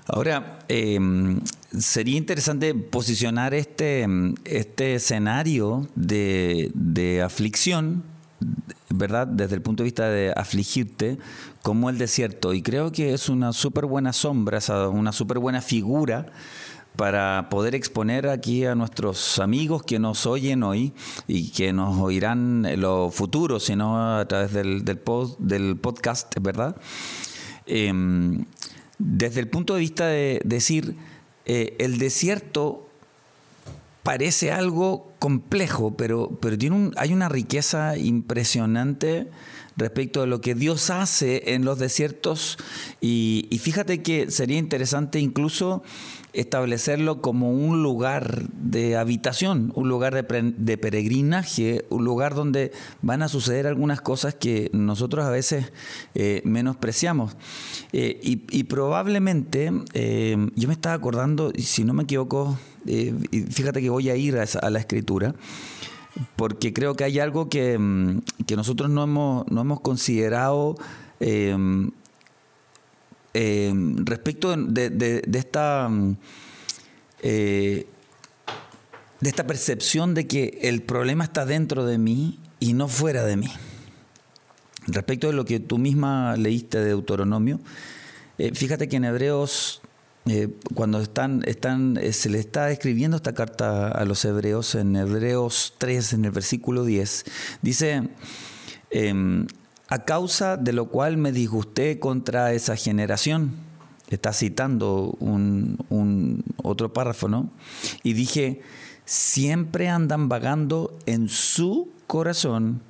Ahora, 0.08 0.60
em, 0.68 1.42
sería 1.78 2.18
interesante 2.18 2.76
posicionar 2.76 3.56
este, 3.56 4.06
este 4.46 4.96
escenario 4.96 5.88
de, 5.96 6.70
de, 6.76 7.24
aflicción, 7.24 8.04
¿verdad? 8.90 9.26
Desde 9.26 9.56
el 9.56 9.62
punto 9.64 9.82
de 9.82 9.86
vista 9.86 10.08
de 10.08 10.32
afligirte, 10.36 11.18
como 11.64 11.90
el 11.90 11.98
desierto. 11.98 12.54
Y 12.54 12.62
creo 12.62 12.92
que 12.92 13.16
es 13.16 13.30
una 13.30 13.52
súper 13.52 13.88
buena 13.88 14.14
sombra, 14.14 14.60
una 14.92 15.12
súper 15.12 15.40
buena 15.40 15.62
figura 15.62 16.28
para 16.96 17.50
poder 17.50 17.74
exponer 17.74 18.30
aquí 18.30 18.64
a 18.64 18.76
nuestros 18.76 19.40
amigos 19.40 19.84
que 19.84 19.98
nos 19.98 20.28
oyen 20.28 20.62
hoy 20.62 20.94
y 21.28 21.50
que 21.50 21.74
nos 21.74 21.98
oirán 21.98 22.66
en 22.66 22.82
lo 22.82 23.10
futuro, 23.10 23.60
sino 23.60 24.18
a 24.20 24.26
través 24.28 24.54
del, 24.54 24.86
del, 24.86 25.02
del 25.40 25.78
podcast, 25.78 26.34
¿verdad? 26.40 26.76
Eh, 27.66 27.92
desde 28.98 29.40
el 29.40 29.48
punto 29.48 29.74
de 29.74 29.80
vista 29.80 30.08
de 30.08 30.42
decir, 30.44 30.96
eh, 31.46 31.76
el 31.80 31.98
desierto 31.98 32.88
parece 34.04 34.52
algo 34.52 35.12
complejo, 35.20 35.96
pero, 35.98 36.38
pero 36.42 36.58
tiene 36.58 36.76
un, 36.76 36.94
hay 36.98 37.12
una 37.14 37.30
riqueza 37.30 37.98
impresionante 37.98 39.28
respecto 39.78 40.22
de 40.22 40.28
lo 40.28 40.42
que 40.42 40.56
Dios 40.56 40.90
hace 40.90 41.54
en 41.54 41.66
los 41.66 41.80
desiertos 41.80 42.58
y, 43.02 43.48
y 43.50 43.60
fíjate 43.60 44.02
que 44.02 44.32
sería 44.32 44.58
interesante 44.58 45.20
incluso 45.20 45.84
establecerlo 46.36 47.22
como 47.22 47.52
un 47.52 47.82
lugar 47.82 48.50
de 48.50 48.98
habitación, 48.98 49.72
un 49.76 49.88
lugar 49.88 50.14
de, 50.14 50.78
peregrinaje, 50.78 51.86
un 51.90 52.04
lugar 52.04 52.36
donde 52.36 52.72
van 53.02 53.24
a 53.24 53.30
suceder 53.30 53.68
algunas 53.68 54.02
cosas 54.02 54.36
que 54.36 54.70
nosotros 54.74 55.26
a 55.26 55.30
veces 55.30 55.72
eh, 56.14 56.42
menospreciamos. 56.44 57.36
Eh, 57.94 58.20
y, 58.22 58.64
probablemente, 58.64 59.72
eh, 59.94 60.36
yo 60.56 60.68
me 60.68 60.74
estaba 60.74 60.96
acordando, 60.96 61.52
si 61.58 61.84
no 61.84 61.94
me 61.94 62.04
equivoco, 62.04 62.58
fíjate 62.86 63.82
que 63.82 63.90
voy 63.90 64.10
a 64.10 64.16
ir 64.16 64.38
a, 64.38 64.70
la 64.70 64.80
escritura, 64.80 65.34
porque 66.36 66.74
creo 66.74 66.96
que 66.96 67.04
hay 67.04 67.20
algo 67.20 67.50
que, 67.50 67.78
mm, 67.78 68.22
nosotros 68.56 68.90
no 68.90 69.04
hemos, 69.04 69.50
no 69.52 69.62
hemos 69.62 69.82
considerado 69.82 70.76
eh, 71.20 71.56
respecto 73.34 74.56
de, 74.56 75.22
esta 75.34 75.90
eh, 77.22 77.86
de 79.20 79.30
esta 79.30 79.48
percepción 79.48 80.14
de 80.14 80.28
que 80.28 80.60
el 80.62 80.84
problema 80.84 81.24
está 81.24 81.46
dentro 81.46 81.86
de 81.86 81.98
mí 81.98 82.40
y 82.60 82.74
no 82.74 82.88
fuera 82.88 83.24
de 83.24 83.38
mí. 83.38 83.52
Respecto 84.88 85.28
de 85.28 85.34
lo 85.34 85.46
que 85.46 85.60
tú 85.60 85.78
misma 85.78 86.38
leíste 86.38 86.80
de 86.80 86.90
Deuteronomio, 86.90 87.60
eh, 88.38 88.52
fíjate 88.54 88.88
que 88.88 88.98
en 88.98 89.06
Hebreos, 89.06 89.82
cuando 90.74 91.00
están, 91.02 91.44
están, 91.46 92.00
se 92.12 92.30
le 92.30 92.40
está 92.40 92.72
escribiendo 92.72 93.18
esta 93.18 93.34
carta 93.34 93.90
a 93.90 94.06
los 94.06 94.26
hebreos, 94.26 94.74
en 94.74 94.96
Hebreos 94.96 95.76
3, 95.78 96.14
en 96.14 96.26
el 96.26 96.32
versículo 96.32 96.84
10, 96.84 97.26
dice, 97.62 98.10
em, 98.90 99.46
a 99.88 100.04
causa 100.04 100.58
de 100.58 100.74
lo 100.74 100.88
cual 100.88 101.18
me 101.18 101.32
disgusté 101.32 102.00
contra 102.00 102.54
esa 102.54 102.76
generación. 102.76 103.52
Está 104.10 104.34
citando 104.34 105.16
un, 105.20 106.44
otro 106.64 106.92
párrafo, 106.94 107.28
¿no? 107.28 107.52
Y 108.02 108.14
dije, 108.14 108.62
siempre 109.06 109.90
andan 109.90 110.28
vagando 110.30 110.98
en 111.06 111.30
su 111.30 111.92
corazón 112.08 112.82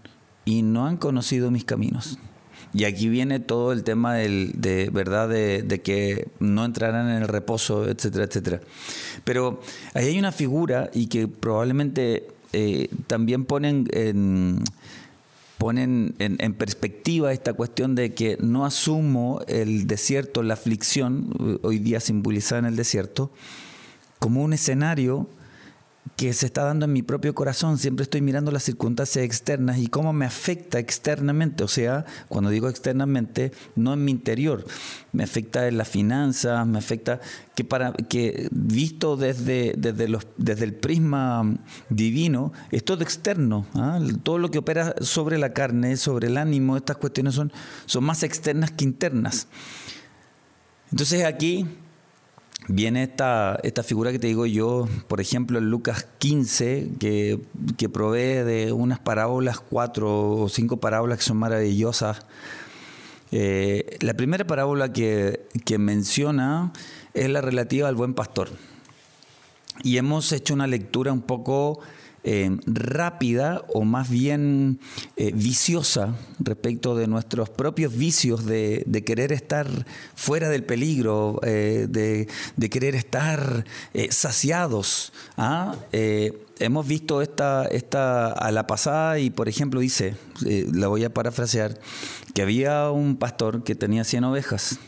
y 0.45 0.61
no 0.61 0.85
han 0.87 0.97
conocido 0.97 1.51
mis 1.51 1.65
caminos. 1.65 2.17
Y 2.75 2.83
aquí 2.83 3.07
viene 3.07 3.39
todo 3.39 3.71
el 3.71 3.85
tema 3.85 4.15
de 4.15 4.89
verdad 4.91 5.29
de, 5.29 5.81
que 5.81 6.27
no 6.39 6.65
entrarán 6.65 7.09
en 7.09 7.21
el 7.21 7.29
reposo, 7.29 7.87
etcétera, 7.87 8.25
etcétera. 8.25 8.59
Pero 9.23 9.61
ahí 9.93 10.07
hay 10.07 10.19
una 10.19 10.33
figura 10.33 10.91
y 10.93 11.07
que 11.07 11.29
probablemente 11.29 12.27
eh, 12.51 12.89
también 13.07 13.45
ponen 13.45 13.87
en 13.93 14.61
ponen 15.57 16.15
en, 16.19 16.53
perspectiva 16.53 17.31
esta 17.31 17.53
cuestión 17.53 17.95
de 17.95 18.13
que 18.13 18.37
no 18.41 18.65
asumo 18.65 19.39
el 19.47 19.87
desierto, 19.87 20.43
la 20.43 20.55
aflicción, 20.55 21.59
hoy 21.61 21.79
día 21.79 22.01
simbolizada 22.01 22.59
en 22.59 22.65
el 22.65 22.75
desierto, 22.75 23.31
como 24.19 24.43
un 24.43 24.51
escenario 24.51 25.29
que 26.15 26.33
se 26.33 26.45
está 26.45 26.63
dando 26.63 26.85
en 26.85 26.93
mi 26.93 27.01
propio 27.01 27.33
corazón. 27.35 27.77
Siempre 27.77 28.03
estoy 28.03 28.21
mirando 28.21 28.51
las 28.51 28.63
circunstancias 28.63 29.25
externas 29.25 29.79
y 29.79 29.87
cómo 29.87 30.13
me 30.13 30.25
afecta 30.25 30.79
externamente. 30.79 31.63
O 31.63 31.67
sea, 31.67 32.05
cuando 32.29 32.49
digo 32.49 32.69
externamente, 32.69 33.51
no 33.75 33.93
en 33.93 34.05
mi 34.05 34.11
interior. 34.11 34.65
Me 35.11 35.23
afecta 35.23 35.67
en 35.67 35.77
las 35.77 35.89
finanzas, 35.89 36.65
me 36.67 36.77
afecta 36.77 37.19
que 37.55 37.63
para 37.63 37.91
que 37.93 38.47
visto 38.51 39.17
desde, 39.17 39.73
desde, 39.77 40.07
los, 40.07 40.27
desde 40.37 40.65
el 40.65 40.73
prisma 40.73 41.57
divino, 41.89 42.53
es 42.71 42.85
todo 42.85 43.03
externo. 43.03 43.65
¿ah? 43.73 43.99
Todo 44.23 44.37
lo 44.37 44.51
que 44.51 44.59
opera 44.59 44.95
sobre 45.01 45.37
la 45.37 45.53
carne, 45.53 45.97
sobre 45.97 46.27
el 46.27 46.37
ánimo, 46.37 46.77
estas 46.77 46.97
cuestiones 46.97 47.35
son, 47.35 47.51
son 47.85 48.03
más 48.03 48.23
externas 48.23 48.71
que 48.71 48.85
internas. 48.85 49.47
Entonces 50.91 51.25
aquí 51.25 51.65
viene 52.67 53.03
esta, 53.03 53.59
esta 53.63 53.83
figura 53.83 54.11
que 54.11 54.19
te 54.19 54.27
digo 54.27 54.45
yo, 54.45 54.87
por 55.07 55.21
ejemplo, 55.21 55.59
en 55.59 55.69
Lucas 55.69 56.07
15, 56.19 56.91
que, 56.99 57.39
que 57.77 57.89
provee 57.89 58.43
de 58.43 58.71
unas 58.71 58.99
parábolas, 58.99 59.59
cuatro 59.59 60.31
o 60.31 60.49
cinco 60.49 60.77
parábolas 60.77 61.19
que 61.19 61.25
son 61.25 61.37
maravillosas. 61.37 62.25
Eh, 63.31 63.97
la 64.01 64.13
primera 64.13 64.45
parábola 64.45 64.93
que, 64.93 65.47
que 65.65 65.77
menciona 65.77 66.71
es 67.13 67.29
la 67.29 67.41
relativa 67.41 67.87
al 67.87 67.95
buen 67.95 68.13
pastor. 68.13 68.49
Y 69.83 69.97
hemos 69.97 70.31
hecho 70.31 70.53
una 70.53 70.67
lectura 70.67 71.11
un 71.11 71.21
poco 71.21 71.79
eh, 72.25 72.57
rápida 72.65 73.63
o 73.73 73.85
más 73.85 74.09
bien 74.09 74.79
eh, 75.15 75.31
viciosa 75.33 76.15
respecto 76.39 76.95
de 76.95 77.07
nuestros 77.07 77.49
propios 77.49 77.95
vicios 77.95 78.45
de, 78.45 78.83
querer 79.05 79.31
estar 79.31 79.67
fuera 80.15 80.49
del 80.49 80.63
peligro, 80.63 81.39
de, 81.43 82.27
querer 82.71 82.95
estar 82.95 83.65
saciados. 84.09 85.13
¿ah? 85.37 85.75
hemos 85.91 86.87
visto 86.87 87.21
esta, 87.21 87.65
esta 87.67 88.31
a 88.31 88.51
la 88.51 88.65
pasada 88.65 89.19
y, 89.19 89.29
por 89.29 89.47
ejemplo, 89.47 89.79
dice, 89.79 90.15
la 90.41 90.87
voy 90.87 91.03
a 91.03 91.13
parafrasear, 91.13 91.79
que 92.33 92.41
había 92.41 92.89
un 92.89 93.17
pastor 93.17 93.63
que 93.63 93.75
tenía 93.75 94.03
100 94.03 94.23
ovejas 94.23 94.79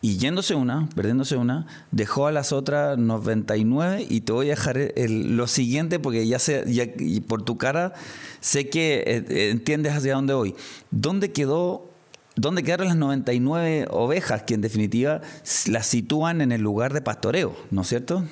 y 0.00 0.18
yéndose 0.18 0.54
una, 0.54 0.88
perdiéndose 0.94 1.36
una, 1.36 1.66
dejó 1.90 2.26
a 2.26 2.32
las 2.32 2.52
otras 2.52 2.96
99 2.98 4.06
y 4.08 4.20
te 4.20 4.32
voy 4.32 4.46
a 4.46 4.50
dejar 4.50 4.78
lo 4.96 5.46
siguiente 5.46 5.98
porque 5.98 6.26
ya 6.26 6.38
sé, 6.38 6.64
ya, 6.72 6.84
por 7.26 7.42
tu 7.42 7.58
cara 7.58 7.94
sé 8.40 8.68
que 8.68 9.02
eh, 9.06 9.50
entiendes 9.50 9.94
hacia 9.94 10.14
dónde 10.14 10.34
voy. 10.34 10.54
¿Dónde 10.90 11.32
quedó 11.32 11.88
¿Dónde 12.36 12.62
quedaron 12.62 12.86
las 12.86 12.96
99 12.96 13.88
ovejas 13.90 14.44
que 14.44 14.54
en 14.54 14.60
definitiva 14.60 15.22
las 15.66 15.86
sitúan 15.86 16.40
en 16.40 16.52
el 16.52 16.60
lugar 16.60 16.92
de 16.92 17.00
pastoreo, 17.00 17.56
¿no 17.72 17.82
es 17.82 17.88
cierto? 17.88 18.22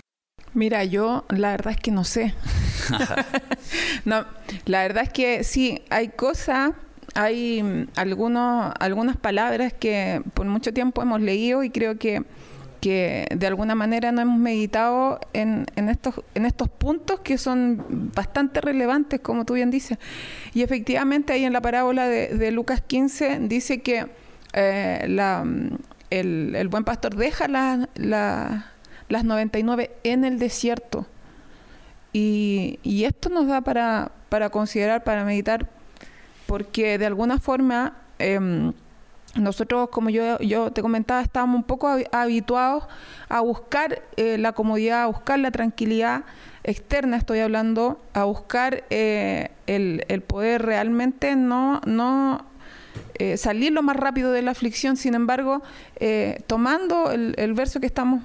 Mira, 0.55 0.85
yo 0.85 1.25
la 1.29 1.51
verdad 1.51 1.73
es 1.73 1.81
que 1.81 1.91
no 1.91 2.05
sé. 2.05 2.33
no, 4.05 4.25
la 4.67 4.83
verdad 4.83 5.03
es 5.03 5.13
que 5.13 5.43
sí, 5.43 5.83
hay 5.91 6.11
cosas 6.11 6.71
hay 7.17 7.63
mm, 7.63 7.89
algunos, 7.97 8.73
algunas 8.79 9.17
palabras 9.17 9.73
que 9.73 10.23
por 10.35 10.47
mucho 10.47 10.73
tiempo 10.73 11.03
hemos 11.03 11.21
leído 11.21 11.65
y 11.65 11.71
creo 11.71 11.99
que, 11.99 12.23
que 12.81 13.27
de 13.35 13.47
alguna 13.47 13.75
manera 13.75 14.13
no 14.13 14.21
hemos 14.21 14.39
meditado 14.39 15.19
en, 15.33 15.67
en, 15.77 15.89
estos, 15.89 16.21
en 16.35 16.45
estos 16.45 16.69
puntos 16.69 17.21
que 17.21 17.39
son 17.39 18.13
bastante 18.15 18.61
relevantes, 18.61 19.21
como 19.21 19.45
tú 19.47 19.55
bien 19.55 19.71
dices. 19.71 19.99
Y 20.53 20.63
efectivamente 20.63 21.33
ahí 21.33 21.45
en 21.45 21.55
la 21.55 21.63
parábola 21.63 22.07
de, 22.07 22.51
Lucas 22.53 22.83
15 22.87 23.41
dice 23.41 23.81
que 23.81 24.07
eh, 24.53 25.07
mm, 25.09 25.75
el, 26.11 26.55
el, 26.55 26.69
buen 26.69 26.85
pastor 26.85 27.17
deja 27.17 27.49
la, 27.49 27.89
la, 27.95 28.73
las 29.09 29.25
99 29.25 29.91
en 30.05 30.25
el 30.25 30.39
desierto. 30.39 31.07
Y, 32.13 32.79
y 32.83 33.05
esto 33.05 33.31
nos 33.31 33.47
da 33.47 33.63
para, 33.63 34.13
para 34.29 34.51
considerar, 34.51 35.03
para 35.03 35.25
meditar 35.25 35.76
porque 36.47 36.99
de 36.99 37.07
alguna 37.07 37.39
forma 37.39 37.97
em, 38.19 38.73
nosotros, 39.35 39.91
como 39.91 40.11
yo, 40.11 40.39
yo 40.39 40.71
te 40.71 40.83
comentaba, 40.83 41.21
estábamos 41.21 41.57
un 41.57 41.65
poco 41.65 41.95
habituados 42.13 42.85
a 43.29 43.41
buscar 43.41 44.03
eh, 44.17 44.39
la 44.39 44.53
comodidad, 44.53 45.03
a 45.03 45.07
buscar 45.07 45.39
la 45.39 45.51
tranquilidad 45.51 46.25
externa, 46.65 47.17
estoy 47.17 47.41
hablando, 47.41 48.01
a 48.15 48.25
buscar 48.25 48.85
eh, 48.91 49.51
el, 49.67 50.05
el, 50.09 50.23
poder 50.23 50.63
realmente 50.63 51.37
no, 51.37 51.81
no 51.87 52.45
eh, 53.19 53.37
salir 53.37 53.73
lo 53.73 53.83
más 53.83 53.97
rápido 53.97 54.33
de 54.33 54.43
la 54.43 54.51
aflicción. 54.51 54.97
Sin 54.97 55.15
embargo, 55.15 55.63
tomando 56.47 57.11
el, 57.11 57.55
verso 57.55 57.81
que 57.81 57.87
estamos 57.87 58.23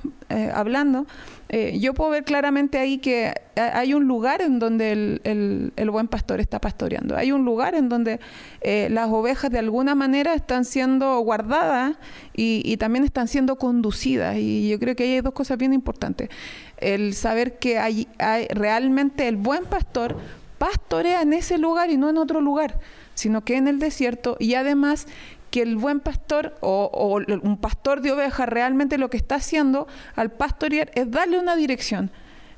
hablando, 0.53 1.05
eh, 1.53 1.77
yo 1.79 1.93
puedo 1.93 2.11
ver 2.11 2.23
claramente 2.23 2.77
ahí 2.77 2.99
que 2.99 3.33
hay 3.57 3.93
un 3.93 4.07
lugar 4.07 4.41
en 4.41 4.57
donde 4.57 5.19
el, 5.21 5.89
buen 5.91 6.07
pastor 6.07 6.39
está 6.39 6.61
pastoreando. 6.61 7.17
Hay 7.17 7.33
un 7.33 7.43
lugar 7.43 7.75
en 7.75 7.89
donde 7.89 8.21
eh, 8.61 8.87
las 8.89 9.09
ovejas 9.09 9.51
de 9.51 9.59
alguna 9.59 9.93
manera 9.93 10.33
están 10.33 10.63
siendo 10.63 11.19
guardadas 11.19 11.97
y, 12.33 12.77
también 12.77 13.03
están 13.03 13.27
siendo 13.27 13.57
conducidas. 13.57 14.37
Y 14.37 14.69
yo 14.69 14.79
creo 14.79 14.95
que 14.95 15.03
hay 15.03 15.19
dos 15.19 15.33
cosas 15.33 15.57
bien 15.57 15.73
importantes. 15.73 16.29
El 16.77 17.13
saber 17.15 17.59
que 17.59 17.77
hay, 17.77 18.07
hay 18.17 18.47
realmente 18.47 19.27
el 19.27 19.35
buen 19.35 19.65
pastor 19.65 20.15
pastorea 20.57 21.21
en 21.21 21.33
ese 21.33 21.57
lugar 21.57 21.89
y 21.89 21.97
no 21.97 22.09
en 22.09 22.17
otro 22.17 22.39
lugar, 22.39 22.79
sino 23.21 23.45
que 23.45 23.55
en 23.55 23.67
el 23.67 23.77
desierto 23.77 24.35
y 24.39 24.55
además 24.55 25.05
que 25.51 25.61
el 25.61 25.75
buen 25.75 25.99
pastor 25.99 26.55
o, 26.61 27.19
un 27.43 27.57
pastor 27.57 28.01
de 28.01 28.11
ovejas 28.11 28.49
realmente 28.49 28.97
lo 28.97 29.11
que 29.11 29.17
está 29.17 29.35
haciendo 29.35 29.87
al 30.15 30.31
pastorear 30.31 30.89
es 30.95 31.11
darle 31.11 31.37
una 31.37 31.55
dirección, 31.55 32.09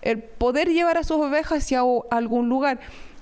el 0.02 0.20
poder 0.20 0.70
llevar 0.70 0.98
a 0.98 1.04
sus 1.04 1.18
ovejas 1.18 1.64
hacia 1.64 1.82
algún 2.12 2.48
lugar. 2.48 2.80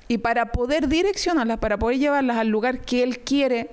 Y 0.08 0.18
para 0.18 0.52
poder 0.52 0.88
direccionarlas, 0.88 1.58
para 1.58 1.80
poder 1.80 1.98
llevarlas 1.98 2.38
al 2.38 2.50
lugar 2.50 2.82
que 2.82 3.02
él 3.02 3.20
quiere, 3.20 3.72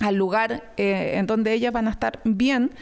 al 0.00 0.16
lugar 0.16 0.72
eh, 0.76 1.12
en 1.14 1.26
donde 1.26 1.52
ellas 1.52 1.72
van 1.72 1.86
a 1.86 1.90
estar 1.90 2.20
bien, 2.24 2.72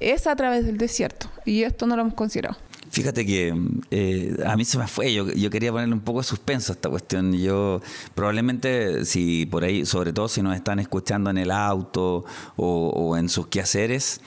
es 0.00 0.26
a 0.26 0.34
través 0.34 0.64
del 0.64 0.78
desierto. 0.78 1.30
Y 1.44 1.62
esto 1.62 1.86
no 1.86 1.94
lo 1.94 2.02
hemos 2.02 2.14
considerado. 2.14 2.56
Fíjate 2.92 3.24
que 3.24 3.58
eh, 3.90 4.36
a 4.44 4.54
mí 4.54 4.66
se 4.66 4.76
me 4.76 4.86
fue, 4.86 5.14
yo, 5.14 5.24
quería 5.48 5.72
ponerle 5.72 5.94
un 5.94 6.02
poco 6.02 6.18
de 6.18 6.24
suspenso 6.24 6.72
a 6.72 6.74
esta 6.74 6.90
cuestión. 6.90 7.32
Yo 7.32 7.80
probablemente, 8.14 9.06
si 9.06 9.46
por 9.46 9.64
ahí, 9.64 9.86
sobre 9.86 10.12
todo 10.12 10.28
si 10.28 10.42
nos 10.42 10.54
están 10.54 10.78
escuchando 10.78 11.30
en 11.30 11.38
el 11.38 11.52
auto 11.52 12.26
o, 12.56 13.16
en 13.16 13.30
sus 13.30 13.46
quehaceres, 13.46 14.20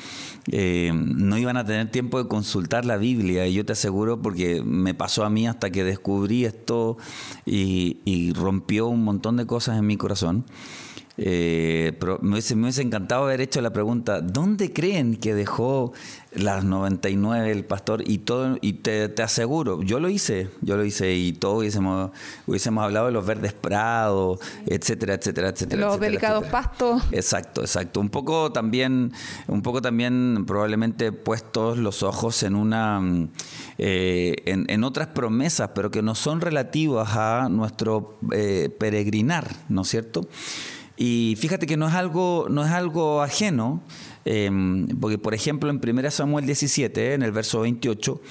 eh, 0.51 0.91
no 0.95 1.37
iban 1.37 1.57
a 1.57 1.63
tener 1.63 1.91
tiempo 1.91 2.17
de 2.17 2.27
consultar 2.27 2.85
la 2.85 2.97
Biblia. 2.97 3.45
Y 3.45 3.53
yo 3.53 3.63
te 3.63 3.73
aseguro, 3.73 4.19
porque 4.19 4.63
me 4.63 4.95
pasó 4.95 5.25
a 5.25 5.29
mí 5.29 5.47
hasta 5.47 5.69
que 5.69 5.83
descubrí 5.83 6.45
esto 6.45 6.97
y 7.45 8.33
rompió 8.33 8.87
un 8.87 9.03
montón 9.03 9.37
de 9.37 9.45
cosas 9.45 9.77
en 9.77 9.85
mi 9.85 9.95
corazón. 9.95 10.43
Eh, 11.17 11.93
pero 11.99 12.19
me 12.21 12.31
hubiese, 12.31 12.81
encantado 12.81 13.23
haber 13.23 13.39
hecho 13.39 13.61
la 13.61 13.71
pregunta, 13.71 14.19
¿dónde 14.19 14.73
creen 14.73 15.15
que 15.15 15.33
dejó 15.33 15.93
las 16.33 16.65
99 16.65 17.51
el 17.51 17.63
pastor? 17.63 18.03
Y 18.05 18.19
todo 18.19 18.57
y 18.59 18.73
te, 18.73 19.11
aseguro, 19.23 19.81
yo 19.81 20.01
lo 20.01 20.09
hice, 20.09 20.49
yo 20.61 20.75
lo 20.75 20.83
hice 20.83 21.13
y 21.13 21.31
todos 21.31 21.59
hubiésemos, 21.59 22.11
hubiésemos 22.47 22.83
hablado 22.83 23.05
de 23.05 23.13
los 23.13 23.25
verdes 23.25 23.53
prados, 23.53 24.39
etcétera, 24.65 25.13
etcétera, 25.13 25.49
etcétera. 25.49 25.81
Los 25.87 25.99
delicados 25.99 26.45
pastos. 26.45 27.03
Exacto, 27.11 27.61
exacto. 27.61 28.01
Un 28.01 28.09
poco 28.09 28.51
también, 28.51 29.13
un 29.47 29.61
poco 29.61 29.81
también 29.81 30.43
probablemente 30.45 31.13
puestos 31.13 31.77
los 31.77 32.03
ojos 32.03 32.43
en 32.43 32.55
una 32.55 33.01
eh, 33.77 34.35
en, 34.45 34.83
otras 34.83 35.07
promesas, 35.07 35.71
pero 35.73 35.91
que 35.91 36.01
no 36.01 36.13
son 36.13 36.41
relativas 36.41 37.15
a 37.15 37.47
nuestro 37.49 38.19
eh, 38.31 38.69
peregrinar, 38.77 39.49
¿no 39.69 39.81
es 39.81 39.87
cierto? 39.87 40.27
Y 40.97 41.35
fíjate 41.37 41.67
que 41.67 41.75
no 41.75 41.87
es 41.87 41.93
algo, 41.93 42.47
no 42.49 42.65
es 42.65 42.71
algo 42.71 43.21
ajeno, 43.21 43.81
em, 44.23 44.87
porque 44.99 45.17
por 45.17 45.33
ejemplo 45.33 45.69
en 45.69 45.79
1 45.79 46.11
Samuel 46.11 46.45
17, 46.45 47.13
en 47.13 47.21
el 47.21 47.31
verso 47.31 47.61
28, 47.61 48.21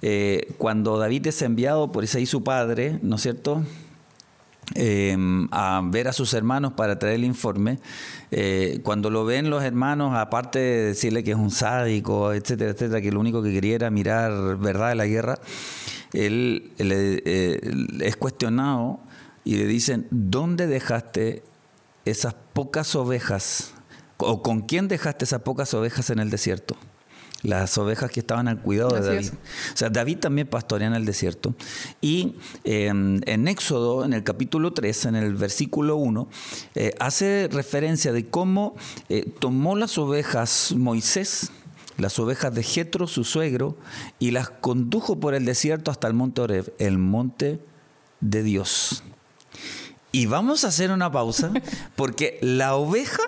eh, 0.00 0.54
cuando 0.56 0.98
David 0.98 1.26
es 1.26 1.42
enviado 1.42 1.92
por 1.92 2.04
Isaí 2.04 2.24
su 2.24 2.42
padre, 2.42 2.98
¿no 3.02 3.16
es 3.16 3.22
cierto? 3.22 3.62
Em, 4.74 5.46
a 5.50 5.82
ver 5.84 6.08
a 6.08 6.14
sus 6.14 6.32
hermanos 6.32 6.72
para 6.72 6.98
traer 6.98 7.16
el 7.16 7.24
informe. 7.24 7.78
Eh, 8.30 8.80
cuando 8.82 9.10
lo 9.10 9.26
ven 9.26 9.50
los 9.50 9.62
hermanos, 9.62 10.14
aparte 10.16 10.58
de 10.58 10.84
decirle 10.86 11.22
que 11.22 11.32
es 11.32 11.36
un 11.36 11.50
sádico, 11.50 12.32
etcétera, 12.32 12.70
etcétera, 12.70 13.02
que 13.02 13.12
lo 13.12 13.20
único 13.20 13.42
que 13.42 13.52
quería 13.52 13.74
era 13.74 13.90
mirar 13.90 14.56
verdad 14.56 14.88
de 14.88 14.94
la 14.94 15.06
guerra, 15.06 15.38
él, 16.14 16.72
eh, 16.78 17.60
es 18.00 18.16
cuestionado 18.16 19.00
y 19.44 19.56
le 19.56 19.66
dicen, 19.66 20.06
¿dónde 20.10 20.66
dejaste 20.66 21.42
esas 22.04 22.34
pocas 22.52 22.94
ovejas, 22.94 23.72
o 24.16 24.42
con 24.42 24.62
quién 24.62 24.88
dejaste 24.88 25.24
esas 25.24 25.42
pocas 25.42 25.72
ovejas 25.74 26.10
en 26.10 26.18
el 26.18 26.30
desierto? 26.30 26.76
Las 27.42 27.76
ovejas 27.76 28.10
que 28.10 28.20
estaban 28.20 28.48
al 28.48 28.62
cuidado 28.62 28.94
de 28.94 29.02
David. 29.02 29.30
O 29.74 29.76
sea, 29.76 29.90
David 29.90 30.18
también 30.18 30.46
pastorea 30.46 30.88
en 30.88 30.94
el 30.94 31.04
desierto. 31.04 31.54
Y 32.00 32.36
em, 32.64 33.20
en 33.26 33.48
Éxodo, 33.48 34.06
en 34.06 34.14
el 34.14 34.24
capítulo 34.24 34.72
3, 34.72 35.04
en 35.06 35.14
el 35.16 35.34
versículo 35.34 35.96
1, 35.96 36.26
eh, 36.74 36.94
hace 37.00 37.50
referencia 37.52 38.14
de 38.14 38.26
cómo 38.30 38.76
eh, 39.10 39.30
tomó 39.40 39.76
las 39.76 39.98
ovejas 39.98 40.72
Moisés, 40.74 41.50
las 41.98 42.18
ovejas 42.18 42.54
de 42.54 42.62
Jetro, 42.62 43.06
su 43.06 43.24
suegro, 43.24 43.76
y 44.18 44.30
las 44.30 44.48
condujo 44.48 45.20
por 45.20 45.34
el 45.34 45.44
desierto 45.44 45.90
hasta 45.90 46.08
el 46.08 46.14
monte 46.14 46.40
Oreb, 46.40 46.72
el 46.78 46.96
monte 46.96 47.60
de 48.20 48.42
Dios. 48.42 49.02
Y 50.14 50.26
vamos 50.26 50.62
a 50.62 50.68
hacer 50.68 50.92
una 50.92 51.10
pausa 51.10 51.50
porque 51.96 52.38
la 52.40 52.76
oveja, 52.76 53.24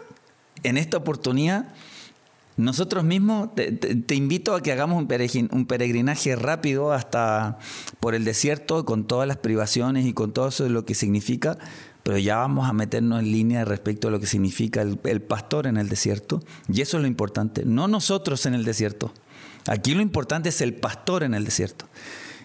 en 0.63 0.77
esta 0.77 0.99
oportunidad, 0.99 1.75
nosotros 2.57 3.03
mismos, 3.03 3.53
te, 3.57 4.15
invito 4.15 4.55
a 4.55 4.63
que 4.63 4.71
hagamos 4.71 4.97
un, 4.97 5.67
peregrinaje 5.67 6.37
rápido 6.37 6.93
hasta 6.93 7.59
por 7.99 8.15
el 8.15 8.25
desierto 8.25 8.85
con 8.85 9.05
todas 9.05 9.27
las 9.27 9.39
privaciones 9.39 10.07
y 10.07 10.13
con 10.13 10.33
todo 10.33 10.47
eso 10.47 10.63
de 10.63 10.71
lo 10.71 10.85
que 10.85 10.95
significa, 10.95 11.59
pero 12.05 12.19
ya 12.19 12.37
vamos 12.37 12.69
a 12.69 12.73
meternos 12.73 13.19
en 13.19 13.33
línea 13.33 13.65
respecto 13.65 14.07
a 14.07 14.13
lo 14.13 14.21
que 14.21 14.29
significa 14.29 14.81
el, 14.81 15.01
el 15.03 15.21
pastor 15.21 15.67
en 15.67 15.79
el 15.79 15.89
desierto. 15.89 16.41
Y 16.73 16.83
eso 16.83 16.99
es 16.99 17.01
lo 17.01 17.09
importante, 17.09 17.65
no 17.65 17.89
nosotros 17.89 18.47
en 18.47 18.55
el 18.55 18.65
desierto. 18.65 19.13
Aquí 19.67 19.93
lo 19.93 20.03
importante 20.03 20.51
es 20.51 20.61
el 20.61 20.73
pastor 20.73 21.25
en 21.25 21.35
el 21.35 21.45
desierto. 21.45 21.87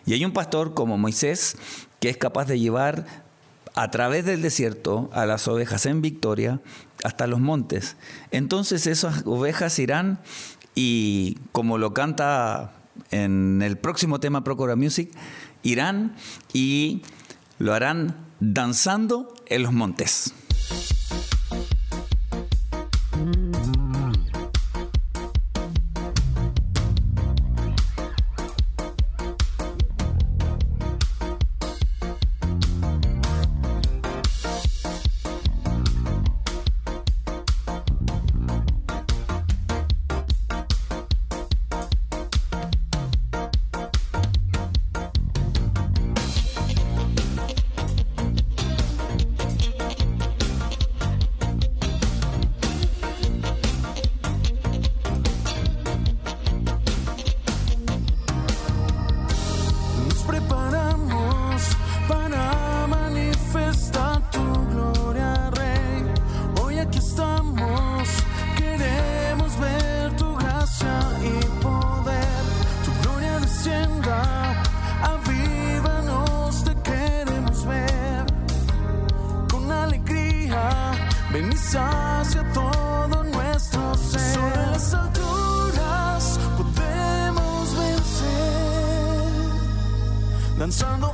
Y 0.07 0.13
hay 0.13 0.25
un 0.25 0.33
pastor 0.33 0.73
como 0.73 0.97
Moisés 0.97 1.57
que 1.99 2.09
es 2.09 2.17
capaz 2.17 2.45
de 2.45 2.59
llevar 2.59 3.29
a 3.75 3.91
través 3.91 4.25
del 4.25 4.41
desierto 4.41 5.09
a 5.13 5.25
las 5.25 5.47
ovejas 5.47 5.85
en 5.85 6.01
victoria 6.01 6.59
hasta 7.03 7.27
los 7.27 7.39
montes. 7.39 7.95
Entonces 8.31 8.87
esas 8.87 9.23
ovejas 9.25 9.77
irán 9.79 10.19
y 10.75 11.37
como 11.51 11.77
lo 11.77 11.93
canta 11.93 12.73
en 13.11 13.61
el 13.61 13.77
próximo 13.77 14.19
tema 14.19 14.43
Procura 14.43 14.75
Music, 14.75 15.11
irán 15.63 16.15
y 16.53 17.01
lo 17.59 17.73
harán 17.73 18.15
danzando 18.39 19.33
en 19.47 19.63
los 19.63 19.73
montes. 19.73 20.33
Danzando 90.71 91.10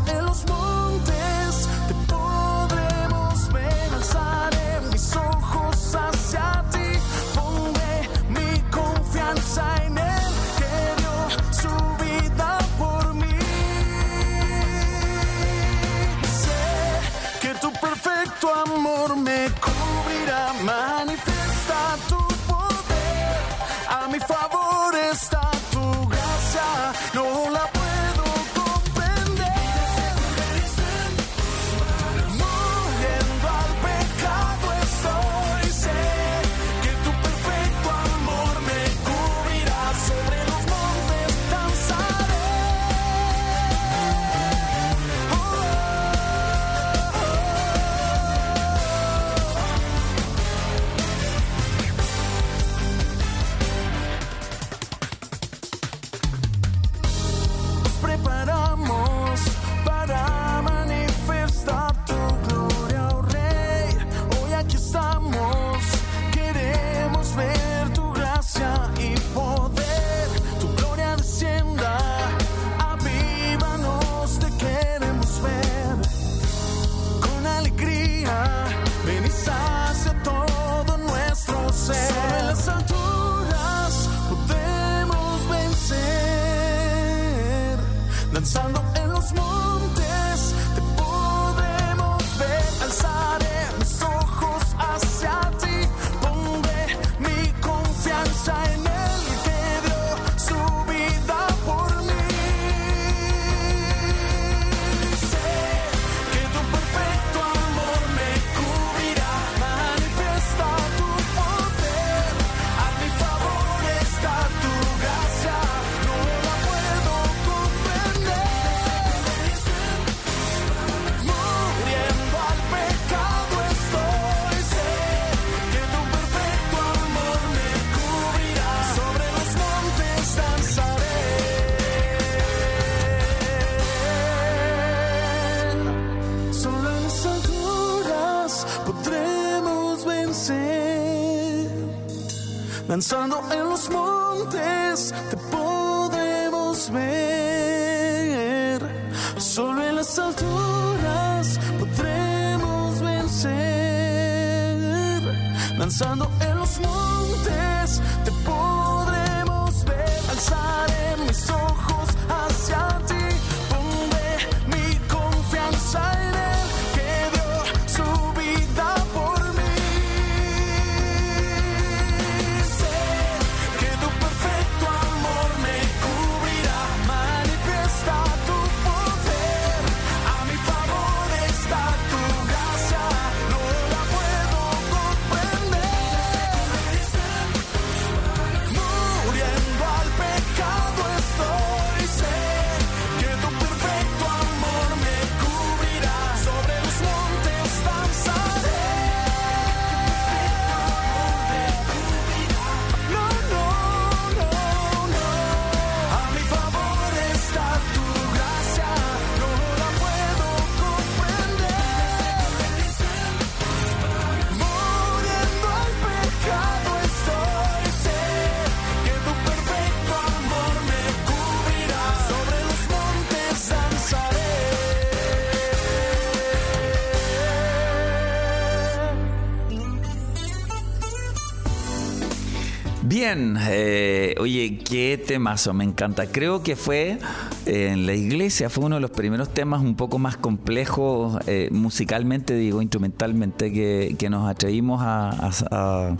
Eh, 233.30 234.36
oye, 234.40 234.80
qué 234.80 235.18
temazo, 235.18 235.74
me 235.74 235.84
encanta. 235.84 236.28
Creo 236.28 236.64
que 236.64 236.78
fue 236.78 237.20
eh, 237.66 237.90
en 237.92 238.06
la 238.06 238.14
iglesia, 238.14 238.70
fue 238.70 238.86
uno 238.86 238.96
de 238.96 239.02
los 239.02 239.12
primeros 239.12 239.54
temas 239.54 239.82
un 239.82 239.96
poco 239.96 240.18
más 240.18 240.38
complejos 240.38 241.38
eh, 241.46 241.68
musicalmente, 241.72 242.54
digo, 242.54 242.82
instrumentalmente, 242.82 243.74
que, 243.74 244.30
nos 244.30 244.50
atrevimos 244.50 245.02
a, 245.04 246.16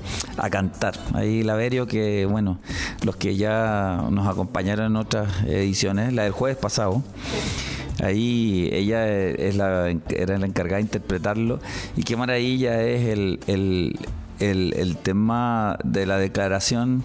cantar. 0.52 0.96
Ahí 1.14 1.44
Laverio, 1.44 1.88
que 1.88 2.26
bueno, 2.26 2.60
los 3.06 3.16
que 3.16 3.38
ya 3.38 4.04
nos 4.10 4.28
acompañaron 4.28 4.88
en 4.88 4.96
otras 4.98 5.44
ediciones, 5.46 6.12
la 6.12 6.24
del 6.24 6.34
jueves 6.34 6.58
pasado. 6.58 7.04
Ahí 8.04 8.70
ella 8.74 9.08
es 9.08 9.56
la, 9.56 9.90
era 10.10 10.38
la 10.38 10.46
encargada 10.46 10.78
de 10.78 10.84
interpretarlo 10.84 11.60
y 11.96 12.04
qué 12.04 12.16
maravilla 12.16 12.84
es 12.84 13.08
el, 13.08 13.98
tema 15.04 15.78
de 15.84 16.06
la 16.06 16.18
declaración 16.18 17.04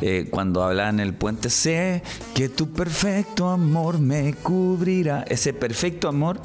eh, 0.00 0.26
cuando 0.30 0.62
habla 0.62 0.88
en 0.88 1.00
el 1.00 1.14
puente, 1.14 1.48
sé 1.48 2.02
que 2.34 2.48
tu 2.48 2.70
perfecto 2.72 3.48
amor 3.48 3.98
me 3.98 4.34
cubrirá. 4.34 5.22
Ese 5.28 5.52
perfecto 5.54 6.08
amor 6.08 6.40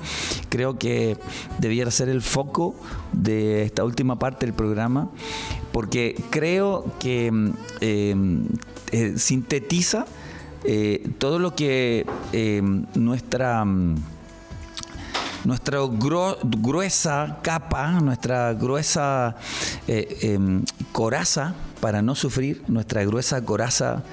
creo 0.50 0.78
que 0.78 1.18
debiera 1.60 1.92
ser 1.92 2.10
el 2.10 2.22
foco 2.22 2.76
de 3.12 3.64
esta 3.64 3.84
última 3.84 4.18
parte 4.20 4.46
del 4.46 4.56
programa, 4.56 5.10
porque 5.72 6.16
creo 6.30 6.86
que 7.00 7.32
mm, 7.32 7.50
eh, 7.82 8.16
eh, 8.92 9.14
sintetiza 9.18 10.06
todo 11.18 11.40
lo 11.40 11.56
que 11.56 12.06
nuestra 12.94 13.66
nuestra 15.44 15.80
gruesa 16.44 17.40
capa, 17.42 18.00
nuestra 18.00 18.54
gruesa 18.54 19.36
eh, 19.88 20.18
em, 20.22 20.64
coraza 20.92 21.56
para 21.80 22.02
no 22.02 22.16
sufrir, 22.16 22.62
nuestra 22.68 23.04
gruesa 23.04 23.44
coraza 23.44 24.04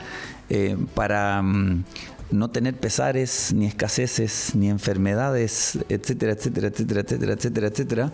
eh, 0.49 0.77
para 0.95 1.43
mm, 1.43 1.85
no 2.31 2.51
tener 2.51 2.75
pesares, 2.75 3.53
ni 3.55 3.67
escaseces, 3.67 4.55
ni 4.55 4.69
enfermedades, 4.69 5.79
etcétera, 5.89 6.33
etcétera, 6.33 6.69
etcétera, 6.69 7.01
etcétera, 7.01 7.33
etcétera, 7.33 7.67
etcétera. 7.69 8.13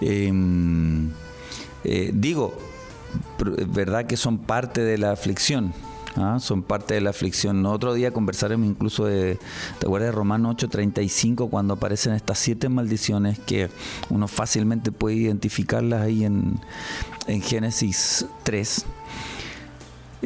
Em, 0.00 1.10
eh, 1.84 2.10
digo, 2.12 2.56
verdad 3.68 4.06
que 4.06 4.16
son 4.16 4.38
parte 4.38 4.80
de 4.80 4.98
la 4.98 5.12
aflicción 5.12 5.72
¿ah? 6.16 6.38
son 6.40 6.62
parte 6.62 6.94
de 6.94 7.00
la 7.00 7.10
aflicción. 7.10 7.64
Otro 7.66 7.94
día 7.94 8.12
conversaremos 8.12 8.66
incluso 8.66 9.06
de, 9.06 9.38
¿te 9.78 9.86
acuerdas 9.86 10.08
de 10.08 10.12
Romano 10.12 10.50
8:35 10.50 11.48
cuando 11.50 11.74
aparecen 11.74 12.14
estas 12.14 12.38
siete 12.38 12.68
maldiciones 12.68 13.38
que 13.38 13.68
uno 14.10 14.28
fácilmente 14.28 14.92
puede 14.92 15.16
identificarlas 15.16 16.02
ahí 16.02 16.24
en, 16.24 16.60
en 17.26 17.42
Génesis 17.42 18.26
3? 18.42 18.86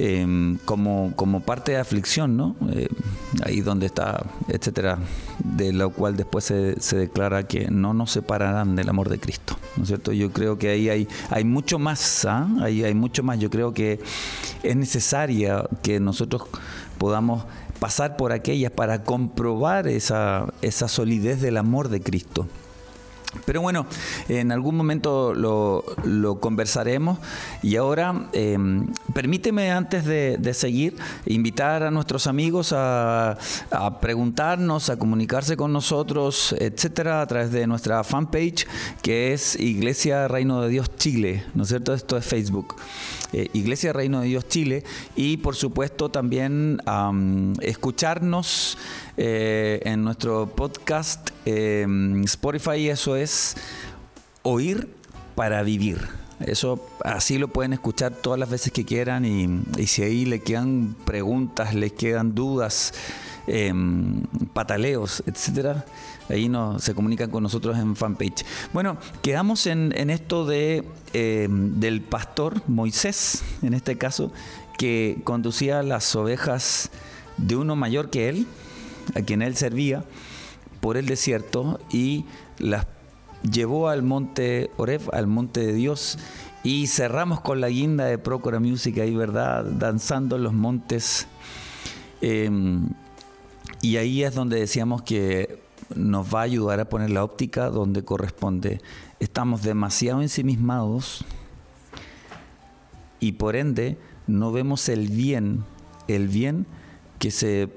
Em, 0.00 0.58
como, 0.58 1.12
como 1.16 1.40
parte 1.40 1.72
de 1.72 1.78
aflicción, 1.78 2.36
¿no? 2.36 2.54
Eh, 2.70 2.86
ahí 3.44 3.62
donde 3.62 3.86
está, 3.86 4.24
etcétera, 4.46 4.96
de 5.42 5.72
lo 5.72 5.90
cual 5.90 6.16
después 6.16 6.44
se, 6.44 6.80
se, 6.80 6.96
declara 6.96 7.48
que 7.48 7.68
no 7.68 7.94
nos 7.94 8.12
separarán 8.12 8.76
del 8.76 8.88
amor 8.90 9.08
de 9.08 9.18
Cristo, 9.18 9.58
¿no 9.76 9.82
es 9.82 9.88
cierto? 9.88 10.12
Yo 10.12 10.30
creo 10.30 10.56
que 10.56 10.68
ahí 10.68 10.88
hay, 10.88 11.08
hay 11.30 11.42
mucho 11.42 11.80
más, 11.80 12.24
¿ah? 12.26 12.48
ahí 12.60 12.84
hay 12.84 12.94
mucho 12.94 13.24
más. 13.24 13.40
Yo 13.40 13.50
creo 13.50 13.74
que 13.74 13.98
es 14.62 14.76
necesaria 14.76 15.64
que 15.82 15.98
nosotros 15.98 16.42
podamos 16.96 17.42
pasar 17.80 18.16
por 18.16 18.30
aquellas 18.30 18.70
para 18.70 19.02
comprobar 19.02 19.88
esa, 19.88 20.46
esa 20.62 20.86
solidez 20.86 21.40
del 21.40 21.56
amor 21.56 21.88
de 21.88 22.02
Cristo. 22.02 22.46
Pero 23.44 23.60
bueno, 23.60 23.86
en 24.28 24.52
algún 24.52 24.74
momento 24.76 25.34
lo, 25.34 25.84
conversaremos 26.40 27.18
y 27.62 27.76
ahora 27.76 28.28
em, 28.32 28.86
permíteme 29.12 29.70
antes 29.70 30.04
de, 30.04 30.38
seguir 30.54 30.96
invitar 31.26 31.82
a 31.82 31.90
nuestros 31.90 32.26
amigos 32.26 32.72
a, 32.74 33.36
preguntarnos, 34.00 34.88
a 34.88 34.98
comunicarse 34.98 35.56
con 35.56 35.72
nosotros, 35.72 36.54
etcétera, 36.58 37.20
a 37.20 37.26
través 37.26 37.52
de 37.52 37.66
nuestra 37.66 38.02
fanpage 38.02 38.66
que 39.02 39.34
es 39.34 39.60
Iglesia 39.60 40.26
Reino 40.26 40.62
de 40.62 40.70
Dios 40.70 40.90
Chile, 40.96 41.44
¿no 41.54 41.64
es 41.64 41.68
cierto? 41.68 41.92
Esto 41.92 42.16
es 42.16 42.24
Facebook. 42.24 42.76
Eh, 43.34 43.50
Iglesia 43.52 43.92
Reino 43.92 44.22
de 44.22 44.28
Dios 44.28 44.48
Chile 44.48 44.84
y 45.14 45.36
por 45.36 45.54
supuesto 45.54 46.08
también 46.08 46.80
escucharnos 47.60 48.78
eh, 49.20 49.80
en 49.84 50.04
nuestro 50.04 50.46
podcast 50.46 51.30
em, 51.44 52.22
Spotify, 52.24 52.88
eso 52.88 53.16
es 53.16 53.17
oír 54.42 54.88
para 55.34 55.62
vivir. 55.62 55.98
Eso 56.40 56.86
así 57.04 57.36
lo 57.38 57.48
pueden 57.48 57.72
escuchar 57.72 58.12
todas 58.12 58.38
las 58.38 58.48
veces 58.48 58.72
que 58.72 58.84
quieran 58.84 59.24
y, 59.24 59.86
si 59.86 60.02
ahí 60.02 60.24
le 60.24 60.40
quedan 60.40 60.94
preguntas, 61.04 61.74
le 61.74 61.90
quedan 61.90 62.34
dudas, 62.34 62.94
em, 63.48 64.22
pataleos, 64.52 65.24
etcétera, 65.26 65.84
ahí 66.28 66.48
no, 66.48 66.78
se 66.78 66.94
comunican 66.94 67.30
con 67.30 67.42
nosotros 67.42 67.76
en 67.76 67.96
fanpage. 67.96 68.44
Bueno, 68.72 68.98
quedamos 69.20 69.66
en, 69.66 69.92
esto 70.10 70.46
de 70.46 70.84
em, 71.12 71.80
del 71.80 72.02
pastor 72.02 72.62
Moisés, 72.68 73.42
en 73.62 73.74
este 73.74 73.98
caso, 73.98 74.32
que 74.78 75.20
conducía 75.24 75.82
las 75.82 76.14
ovejas 76.14 76.90
de 77.36 77.56
uno 77.56 77.74
mayor 77.74 78.10
que 78.10 78.28
él, 78.28 78.46
a 79.16 79.22
quien 79.22 79.42
él 79.42 79.56
servía, 79.56 80.04
por 80.80 80.96
el 80.96 81.06
desierto 81.06 81.80
y 81.90 82.24
las 82.58 82.86
llevó 83.42 83.88
al 83.88 84.02
monte 84.02 84.70
Oreb, 84.76 85.02
al 85.12 85.26
monte 85.26 85.66
de 85.66 85.72
Dios, 85.72 86.18
y 86.64 86.86
cerramos 86.88 87.40
con 87.40 87.60
la 87.60 87.68
guinda 87.68 88.06
de 88.06 88.18
Procura 88.18 88.60
Music 88.60 88.98
ahí, 88.98 89.14
¿verdad? 89.14 89.64
Danzando 89.64 90.36
en 90.36 90.42
los 90.42 90.52
montes. 90.52 91.26
Em, 92.20 92.90
y 93.80 93.96
ahí 93.96 94.24
es 94.24 94.34
donde 94.34 94.58
decíamos 94.58 95.02
que 95.02 95.60
nos 95.94 96.34
va 96.34 96.40
a 96.40 96.42
ayudar 96.42 96.80
a 96.80 96.88
poner 96.88 97.10
la 97.10 97.24
óptica 97.24 97.70
donde 97.70 98.04
corresponde. 98.04 98.80
Estamos 99.20 99.62
demasiado 99.62 100.20
ensimismados 100.20 101.24
y 103.20 103.32
por 103.32 103.56
ende 103.56 103.98
no 104.26 104.52
vemos 104.52 104.88
el 104.88 105.08
bien, 105.08 105.64
el 106.08 106.28
bien 106.28 106.66
que 107.18 107.30
se 107.30 107.68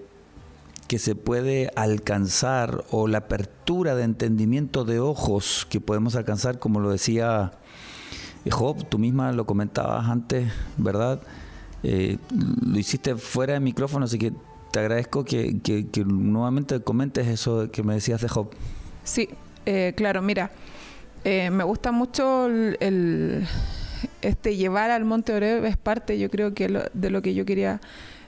que 0.92 1.00
se 1.00 1.16
puede 1.16 1.72
alcanzar 1.78 2.84
o 2.92 3.08
la 3.08 3.20
apertura 3.20 3.96
de 3.96 4.04
entendimiento 4.04 4.84
de 4.84 5.00
ojos 5.00 5.66
que 5.70 5.80
podemos 5.80 6.18
alcanzar, 6.18 6.60
como 6.60 6.82
lo 6.82 6.92
decía 6.92 7.54
Job, 8.52 8.90
tú 8.90 9.00
misma 9.00 9.32
lo 9.32 9.46
comentabas 9.46 10.10
antes, 10.10 10.52
¿verdad? 10.76 11.22
Eh, 11.84 12.18
lo 12.30 12.78
hiciste 12.78 13.16
fuera 13.16 13.54
de 13.54 13.62
micrófono, 13.62 14.04
así 14.04 14.18
que 14.18 14.34
te 14.74 14.80
agradezco 14.80 15.24
que, 15.24 15.62
nuevamente 16.06 16.82
comentes 16.82 17.26
eso 17.26 17.72
que 17.72 17.84
me 17.84 17.94
decías 17.94 18.20
de 18.20 18.28
Job. 18.28 18.50
Sí, 19.06 19.30
eh, 19.66 19.94
claro, 19.96 20.22
mira, 20.22 20.52
eh, 21.24 21.52
me 21.52 21.64
gusta 21.64 21.94
mucho 21.94 22.48
el, 22.48 23.48
este 24.22 24.58
llevar 24.58 24.92
al 24.92 25.06
Monte 25.06 25.36
Oreb, 25.36 25.64
es 25.64 25.78
parte, 25.78 26.20
yo 26.20 26.30
creo 26.30 26.54
que 26.54 26.68
de 26.94 27.10
lo 27.10 27.22
que 27.22 27.34
yo 27.34 27.46
quería 27.46 27.80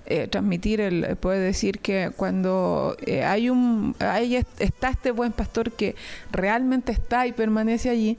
eh, 0.06 0.28
transmitir, 0.28 0.82
el, 0.82 1.16
puede 1.16 1.40
decir 1.40 1.80
que 1.80 2.12
cuando 2.16 2.98
eh, 3.06 3.24
hay 3.24 3.50
un, 3.50 3.96
ahí 4.00 4.36
está 4.36 4.90
este 4.90 5.12
buen 5.12 5.32
pastor 5.32 5.72
que 5.72 5.96
realmente 6.30 6.92
está 6.92 7.26
y 7.26 7.32
permanece 7.32 7.90
allí, 7.90 8.18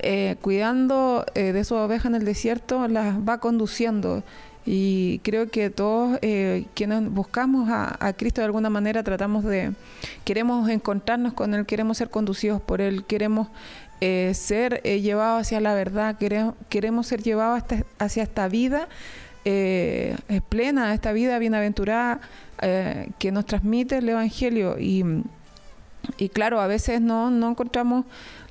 eh, 0.00 0.36
cuidando 0.40 1.24
de 1.34 1.62
su 1.62 1.76
oveja 1.76 2.08
en 2.08 2.16
el 2.16 2.24
desierto, 2.24 2.88
las 2.88 3.16
va 3.18 3.38
conduciendo. 3.38 4.24
Y 4.66 5.20
creo 5.20 5.50
que 5.50 5.70
todos 5.70 6.18
quienes 6.74 7.10
buscamos 7.10 7.68
a, 7.70 8.12
Cristo 8.16 8.40
de 8.40 8.46
alguna 8.46 8.68
manera 8.68 9.02
tratamos 9.04 9.44
de, 9.44 9.72
queremos 10.24 10.68
encontrarnos 10.68 11.32
con 11.32 11.54
Él, 11.54 11.64
queremos 11.64 11.98
ser 11.98 12.10
conducidos 12.10 12.60
por 12.60 12.80
Él, 12.80 13.04
queremos 13.04 13.48
ser 14.00 14.82
llevados 14.82 15.42
hacia 15.42 15.60
la 15.60 15.74
verdad, 15.74 16.18
queremos, 16.18 16.54
queremos 16.68 17.06
ser 17.06 17.22
llevados 17.22 17.62
hacia 17.98 18.22
esta 18.22 18.48
vida 18.48 18.88
eh, 19.44 20.16
es 20.28 20.42
plena 20.42 20.92
esta 20.92 21.12
vida 21.12 21.38
bienaventurada 21.38 22.20
eh, 22.60 23.10
que 23.18 23.32
nos 23.32 23.46
transmite 23.46 23.98
el 23.98 24.08
Evangelio. 24.08 24.78
Y, 24.78 25.04
y 26.18 26.28
claro, 26.28 26.60
a 26.60 26.66
veces 26.66 27.00
no, 27.00 27.30
no 27.30 27.50
encontramos 27.50 28.04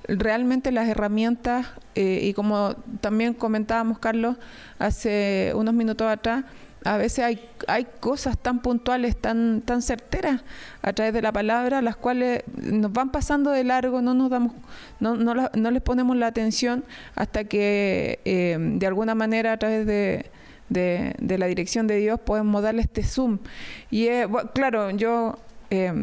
realmente 0.07 0.71
las 0.71 0.87
herramientas 0.87 1.67
eh, 1.93 2.21
y 2.23 2.33
como 2.33 2.75
también 3.01 3.33
comentábamos, 3.33 3.99
Carlos, 3.99 4.37
hace 4.79 5.51
unos 5.55 5.73
minutos 5.73 6.07
atrás, 6.07 6.45
a 6.85 6.95
veces 6.97 7.25
hay, 7.25 7.49
hay 7.67 7.85
cosas 7.99 8.37
tan 8.37 8.61
puntuales, 8.61 9.17
tan, 9.17 9.61
tan 9.61 9.81
certeras 9.81 10.41
a 10.81 10.93
través 10.93 11.13
de 11.13 11.21
la 11.21 11.33
palabra, 11.33 11.81
las 11.81 11.97
cuales 11.97 12.43
nos 12.55 12.91
van 12.93 13.11
pasando 13.11 13.51
de 13.51 13.65
largo, 13.65 14.01
no 14.01 14.13
nos 14.13 14.29
damos, 14.29 14.53
no, 15.01 15.15
no, 15.17 15.33
no 15.53 15.71
les 15.71 15.81
ponemos 15.81 16.15
la 16.15 16.27
atención 16.27 16.85
hasta 17.15 17.43
que 17.43 18.21
de 18.79 18.87
alguna 18.87 19.13
manera 19.13 19.51
a 19.51 19.57
través 19.57 19.85
de, 19.85 20.31
de, 20.69 21.15
la 21.19 21.47
dirección 21.47 21.87
de 21.87 21.97
Dios, 21.97 22.19
podemos 22.19 22.61
darle 22.63 22.81
este 22.81 23.03
zoom. 23.03 23.39
Y 23.91 24.07
claro, 24.53 24.91
yo, 24.91 25.37
eh, 25.69 25.93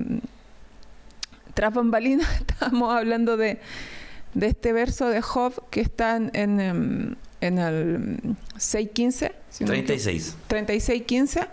tras 1.55 1.73
bambalinas, 1.73 2.29
estábamos 2.41 2.95
hablando 2.95 3.37
de, 3.37 3.59
de, 4.35 4.47
este 4.47 4.73
verso 4.73 5.09
de 5.09 5.23
Job 5.23 5.69
que 5.71 5.81
está 5.81 6.17
en, 6.17 6.31
en, 6.35 7.17
en 7.41 7.59
el 7.59 8.37
6.15. 8.57 9.33
si 9.51 9.65
no 9.65 9.71
me 9.71 9.79
equivoco. 9.79 10.03
36. 10.03 10.37
36.15, 10.49 11.49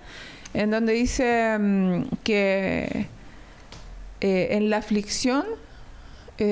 en 0.53 0.71
donde 0.71 0.93
dice 0.93 1.57
mm, 1.59 2.03
que 2.23 3.07
eh, 4.21 4.47
en 4.51 4.69
la 4.69 4.77
aflicción 4.77 5.45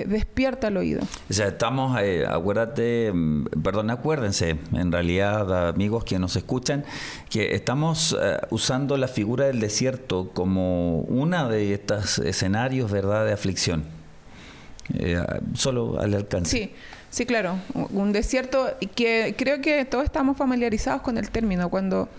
despierta 0.08 0.67
el 0.67 0.77
oído. 0.77 1.01
O 1.30 1.34
sea, 1.34 1.47
estamos, 1.47 1.99
eh, 2.01 2.25
acuérdate, 2.27 3.12
mm, 3.13 3.45
perdón, 3.63 3.89
acuérdense, 3.89 4.58
en 4.73 4.91
realidad, 4.91 5.69
amigos 5.69 6.04
que 6.04 6.19
nos 6.19 6.36
escuchan, 6.36 6.84
que 7.30 7.56
estamos 7.56 8.17
eh, 8.21 8.38
usando 8.49 8.97
la 8.97 9.08
figura 9.08 9.45
del 9.45 9.60
desierto 9.60 10.32
como 10.34 11.01
una 11.01 11.47
de 11.47 11.73
estos 11.73 12.19
escenarios, 12.19 12.91
¿verdad?, 12.91 13.25
de 13.25 13.34
aflicción. 13.34 13.86
Eh, 14.93 15.23
solo 15.54 15.99
al 15.99 16.13
alcance. 16.13 16.51
Sí, 16.51 16.71
sí, 17.10 17.25
claro. 17.25 17.58
Un 17.73 18.12
desierto 18.12 18.67
que 18.95 19.36
creo 19.38 19.62
que 19.62 19.86
todos 19.86 20.04
estamos 20.04 20.38
familiarizados 20.38 21.01
con 21.01 21.17
el 21.17 21.30
término. 21.30 21.69
Cuando, 21.69 22.10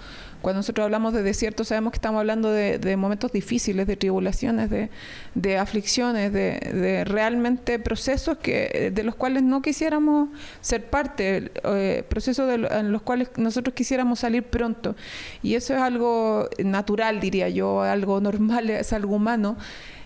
cuando 0.42 0.58
nosotros 0.58 0.84
hablamos 0.84 1.14
de 1.14 1.22
desierto, 1.22 1.64
sabemos 1.64 1.92
que 1.92 1.96
estamos 1.96 2.18
hablando 2.18 2.50
de, 2.50 2.96
momentos 2.96 3.32
difíciles, 3.32 3.86
de 3.86 3.96
tribulaciones, 3.96 4.68
de, 4.68 4.90
de 5.34 5.56
aflicciones, 5.56 6.32
de, 6.32 7.04
realmente 7.06 7.78
procesos 7.78 8.36
que, 8.38 8.90
de 8.92 9.02
los 9.04 9.14
cuales 9.14 9.42
no 9.42 9.62
quisiéramos 9.62 10.28
ser 10.60 10.84
parte, 10.90 11.50
eh, 11.64 12.04
procesos 12.08 12.52
en 12.70 12.92
los 12.92 13.02
cuales 13.02 13.30
nosotros 13.36 13.74
quisiéramos 13.74 14.18
salir 14.18 14.42
pronto. 14.42 14.96
Y 15.42 15.54
eso 15.54 15.74
es 15.74 15.80
algo 15.80 16.48
natural, 16.62 17.20
diría 17.20 17.48
yo, 17.48 17.82
algo 17.82 18.20
normal, 18.20 18.68
es 18.68 18.92
algo 18.92 19.16
humano. 19.16 19.56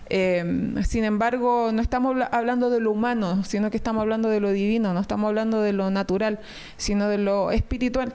Eh, 0.09 0.73
sin 0.87 1.03
embargo, 1.03 1.71
no 1.73 1.81
estamos 1.81 2.11
habla- 2.11 2.29
hablando 2.31 2.69
de 2.69 2.79
lo 2.79 2.91
humano, 2.91 3.43
sino 3.43 3.69
que 3.69 3.77
estamos 3.77 4.01
hablando 4.01 4.29
de 4.29 4.39
lo 4.39 4.51
divino, 4.51 4.93
no 4.93 5.01
estamos 5.01 5.27
hablando 5.27 5.61
de 5.61 5.73
lo 5.73 5.89
natural, 5.89 6.39
sino 6.77 7.09
de 7.09 7.17
lo 7.17 7.51
espiritual. 7.51 8.13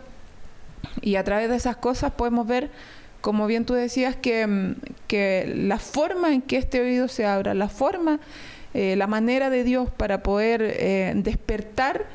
Y 1.00 1.16
a 1.16 1.24
través 1.24 1.48
de 1.48 1.56
esas 1.56 1.76
cosas 1.76 2.12
podemos 2.12 2.46
ver, 2.46 2.70
como 3.20 3.46
bien 3.46 3.64
tú 3.64 3.74
decías, 3.74 4.16
que, 4.16 4.46
mm, 4.46 4.74
que 5.06 5.52
la 5.56 5.78
forma 5.78 6.32
en 6.32 6.42
que 6.42 6.56
este 6.56 6.80
oído 6.80 7.08
se 7.08 7.26
abra, 7.26 7.54
la 7.54 7.68
forma, 7.68 8.20
eh, 8.74 8.96
la 8.96 9.06
manera 9.06 9.50
de 9.50 9.64
Dios 9.64 9.90
para 9.90 10.22
poder 10.22 10.62
eh, 10.62 11.12
despertar 11.16 12.06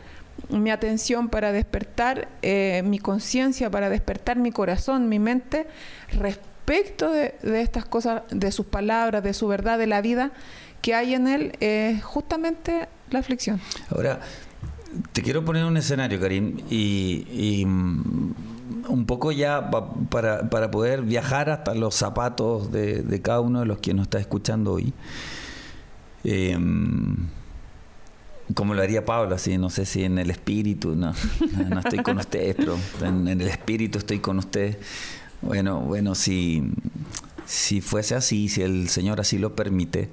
mi 0.50 0.72
atención, 0.72 1.30
para 1.30 1.52
despertar 1.52 2.30
eh, 2.42 2.82
mi 2.86 3.00
conciencia, 3.00 3.70
para 3.70 3.90
despertar 3.90 4.38
mi 4.38 4.52
corazón, 4.52 5.10
mi 5.10 5.20
mente, 5.20 5.68
respecto 6.14 7.12
de, 7.12 7.36
de 7.42 7.62
estas 7.62 7.86
cosas, 7.86 8.24
de 8.30 8.52
sus 8.52 8.66
palabras, 8.66 9.24
de 9.24 9.34
su 9.34 9.48
verdad, 9.48 9.78
de 9.78 9.88
la 9.88 10.02
vida 10.02 10.32
que 10.82 10.94
hay 10.94 11.16
en 11.16 11.28
él, 11.28 11.54
es 11.60 12.04
justamente 12.04 12.88
la 13.10 13.20
aflicción. 13.20 13.60
Ahora, 13.90 14.20
te 15.12 15.22
quiero 15.22 15.44
poner 15.44 15.66
un 15.66 15.78
escenario, 15.78 16.20
Karim, 16.20 16.60
y, 16.70 17.64
mm, 17.66 18.34
un 18.88 19.06
poco 19.06 19.32
ya 19.32 19.70
pa- 19.70 19.94
para, 20.10 20.50
para 20.50 20.72
poder 20.72 21.02
viajar 21.02 21.50
hasta 21.50 21.74
los 21.76 21.96
zapatos 21.96 22.72
de, 22.72 23.02
de 23.04 23.22
cada 23.22 23.42
uno 23.42 23.60
de 23.62 23.66
los 23.66 23.80
que 23.80 23.94
nos 23.94 24.04
está 24.04 24.20
escuchando 24.20 24.74
hoy. 24.74 24.94
Eh, 26.24 26.58
como 28.54 28.74
lo 28.74 28.82
haría 28.82 29.04
Pablo, 29.04 29.36
así, 29.36 29.58
no 29.58 29.70
sé 29.70 29.86
si 29.86 30.04
en 30.04 30.18
el 30.18 30.30
espíritu, 30.30 30.96
no, 30.96 31.14
no 31.70 31.80
estoy 31.80 32.00
con 32.00 32.18
ustedes, 32.18 32.56
pero 32.56 32.78
en, 33.02 33.28
el 33.28 33.42
espíritu 33.42 33.98
estoy 33.98 34.20
con 34.20 34.38
ustedes. 34.40 34.78
Bueno, 35.42 35.82
bueno, 35.82 36.16
si, 36.16 36.64
si 37.46 37.82
fuese 37.82 38.16
así, 38.16 38.48
si 38.48 38.62
el 38.62 38.88
Señor 38.88 39.20
así 39.20 39.38
lo 39.38 39.54
permite, 39.56 40.10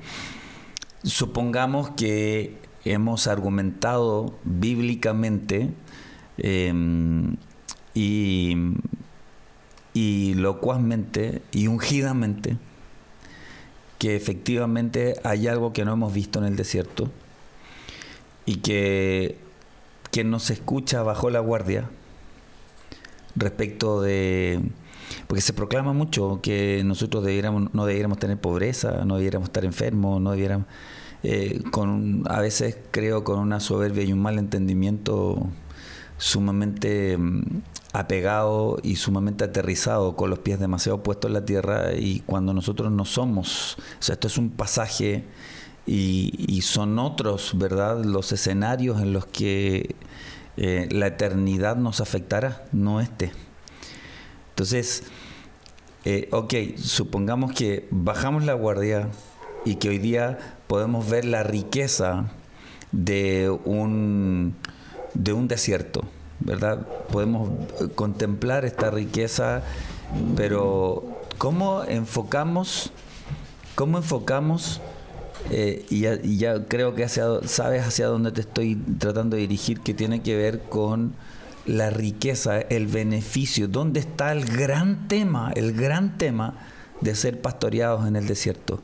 supongamos 1.04 1.90
que 1.90 2.58
hemos 2.84 3.28
argumentado 3.28 4.36
bíblicamente 4.44 5.70
eh, 6.38 6.72
y, 7.94 8.56
y 9.92 10.34
locuazmente 10.34 11.42
y 11.52 11.68
ungidamente 11.68 12.56
que 13.98 14.16
efectivamente 14.16 15.14
hay 15.24 15.48
algo 15.48 15.72
que 15.72 15.84
no 15.84 15.92
hemos 15.92 16.12
visto 16.12 16.38
en 16.38 16.44
el 16.44 16.56
desierto 16.56 17.10
y 18.44 18.56
que 18.56 19.38
nos 20.24 20.50
escucha 20.50 21.02
bajo 21.02 21.30
la 21.30 21.40
guardia 21.40 21.88
respecto 23.36 24.02
de 24.02 24.60
porque 25.26 25.40
se 25.40 25.52
proclama 25.52 25.92
mucho 25.92 26.40
que 26.42 26.82
nosotros 26.84 27.24
debiéramos, 27.24 27.72
no 27.74 27.86
debiéramos 27.86 28.18
tener 28.18 28.38
pobreza, 28.38 29.04
no 29.04 29.16
debiéramos 29.16 29.48
estar 29.48 29.64
enfermos, 29.64 30.20
no 30.20 30.32
debiéramos 30.32 30.66
eh, 31.22 31.62
con 31.70 32.22
a 32.28 32.40
veces 32.40 32.76
creo 32.90 33.24
con 33.24 33.38
una 33.38 33.60
soberbia 33.60 34.04
y 34.04 34.12
un 34.12 34.20
mal 34.20 34.38
entendimiento 34.38 35.46
sumamente 36.18 37.16
mm, 37.16 37.42
apegado 37.94 38.78
y 38.82 38.96
sumamente 38.96 39.44
aterrizado 39.44 40.16
con 40.16 40.28
los 40.28 40.40
pies 40.40 40.58
demasiado 40.58 41.04
puestos 41.04 41.28
en 41.28 41.34
la 41.34 41.44
tierra 41.44 41.94
y 41.94 42.20
cuando 42.26 42.52
nosotros 42.52 42.90
no 42.90 43.04
somos, 43.04 43.76
o 43.78 44.02
sea, 44.02 44.14
esto 44.14 44.26
es 44.26 44.36
un 44.36 44.50
pasaje 44.50 45.24
y, 45.86 46.60
son 46.62 46.98
otros, 46.98 47.52
¿verdad? 47.56 48.02
Los 48.04 48.32
escenarios 48.32 49.00
en 49.00 49.12
los 49.12 49.26
que 49.26 49.94
eh, 50.56 50.88
la 50.90 51.06
eternidad 51.06 51.76
nos 51.76 52.00
afectará, 52.00 52.64
no 52.72 53.00
este. 53.00 53.30
Entonces, 54.50 55.04
eh, 56.04 56.28
ok, 56.32 56.54
supongamos 56.76 57.52
que 57.52 57.86
bajamos 57.90 58.44
la 58.44 58.54
guardia 58.54 59.08
y 59.64 59.76
que 59.76 59.90
hoy 59.90 59.98
día 59.98 60.56
podemos 60.66 61.08
ver 61.08 61.26
la 61.26 61.44
riqueza 61.44 62.32
de 62.90 63.56
un, 63.64 64.56
de 65.12 65.32
un 65.32 65.46
desierto, 65.46 66.02
¿verdad? 66.40 66.86
Podemos 67.10 67.50
contemplar 67.94 68.64
esta 68.64 68.90
riqueza, 68.90 69.62
pero 70.36 71.04
¿cómo 71.38 71.84
enfocamos, 71.84 72.90
cómo 73.74 73.98
enfocamos, 73.98 74.80
eh, 75.50 75.84
y, 75.90 76.00
ya, 76.00 76.14
y 76.22 76.38
ya 76.38 76.64
creo 76.66 76.94
que 76.94 77.04
hacia, 77.04 77.26
sabes 77.46 77.86
hacia 77.86 78.06
dónde 78.06 78.32
te 78.32 78.40
estoy 78.40 78.76
tratando 78.98 79.36
de 79.36 79.42
dirigir, 79.42 79.80
que 79.80 79.94
tiene 79.94 80.22
que 80.22 80.36
ver 80.36 80.62
con 80.62 81.12
la 81.66 81.90
riqueza, 81.90 82.60
el 82.60 82.86
beneficio, 82.86 83.68
dónde 83.68 84.00
está 84.00 84.32
el 84.32 84.44
gran 84.44 85.08
tema, 85.08 85.52
el 85.54 85.72
gran 85.72 86.18
tema 86.18 86.54
de 87.00 87.14
ser 87.14 87.40
pastoreados 87.40 88.06
en 88.06 88.16
el 88.16 88.26
desierto. 88.26 88.80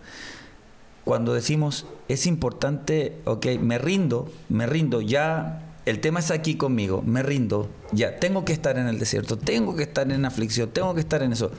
Cuando 1.04 1.34
decimos, 1.34 1.86
es 2.08 2.26
importante, 2.26 3.16
ok, 3.24 3.46
me 3.60 3.78
rindo, 3.78 4.30
me 4.48 4.66
rindo, 4.66 5.00
ya 5.00 5.69
el 5.90 6.00
tema 6.00 6.20
es 6.20 6.30
aquí 6.30 6.54
conmigo, 6.54 7.02
me 7.04 7.22
rindo, 7.22 7.68
ya 7.90 8.20
tengo 8.20 8.44
que 8.44 8.52
estar 8.52 8.78
en 8.78 8.86
el 8.86 9.00
desierto, 9.00 9.36
tengo 9.36 9.74
que 9.74 9.82
estar 9.82 10.10
en 10.10 10.24
aflicción, 10.24 10.70
tengo 10.70 10.94
que 10.94 11.00
estar 11.00 11.20
en 11.22 11.32
eso. 11.32 11.50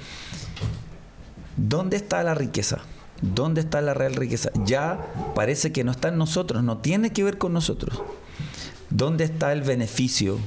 ¿Dónde 1.57 1.97
está 1.97 2.23
la 2.23 2.33
riqueza? 2.33 2.79
¿Dónde 3.21 3.59
está 3.59 3.81
la 3.81 3.93
real 3.93 4.15
riqueza? 4.15 4.49
Ya 4.63 5.05
parece 5.35 5.73
que 5.73 5.83
no 5.83 5.91
está 5.91 6.07
en 6.07 6.17
nosotros, 6.17 6.63
no 6.63 6.77
tiene 6.77 7.11
que 7.11 7.25
ver 7.25 7.37
con 7.37 7.51
nosotros. 7.51 8.01
¿Dónde 8.89 9.25
está 9.25 9.51
el 9.51 9.63
beneficio? 9.63 10.37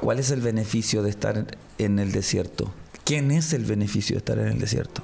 ¿Cuál 0.00 0.18
es 0.18 0.32
el 0.32 0.40
beneficio 0.40 1.04
de 1.04 1.10
estar 1.10 1.46
en 1.78 1.98
el 2.00 2.10
desierto? 2.10 2.72
¿Quién 3.04 3.30
es 3.30 3.52
el 3.52 3.64
beneficio 3.64 4.14
de 4.14 4.18
estar 4.18 4.38
en 4.38 4.48
el 4.48 4.58
desierto? 4.58 5.02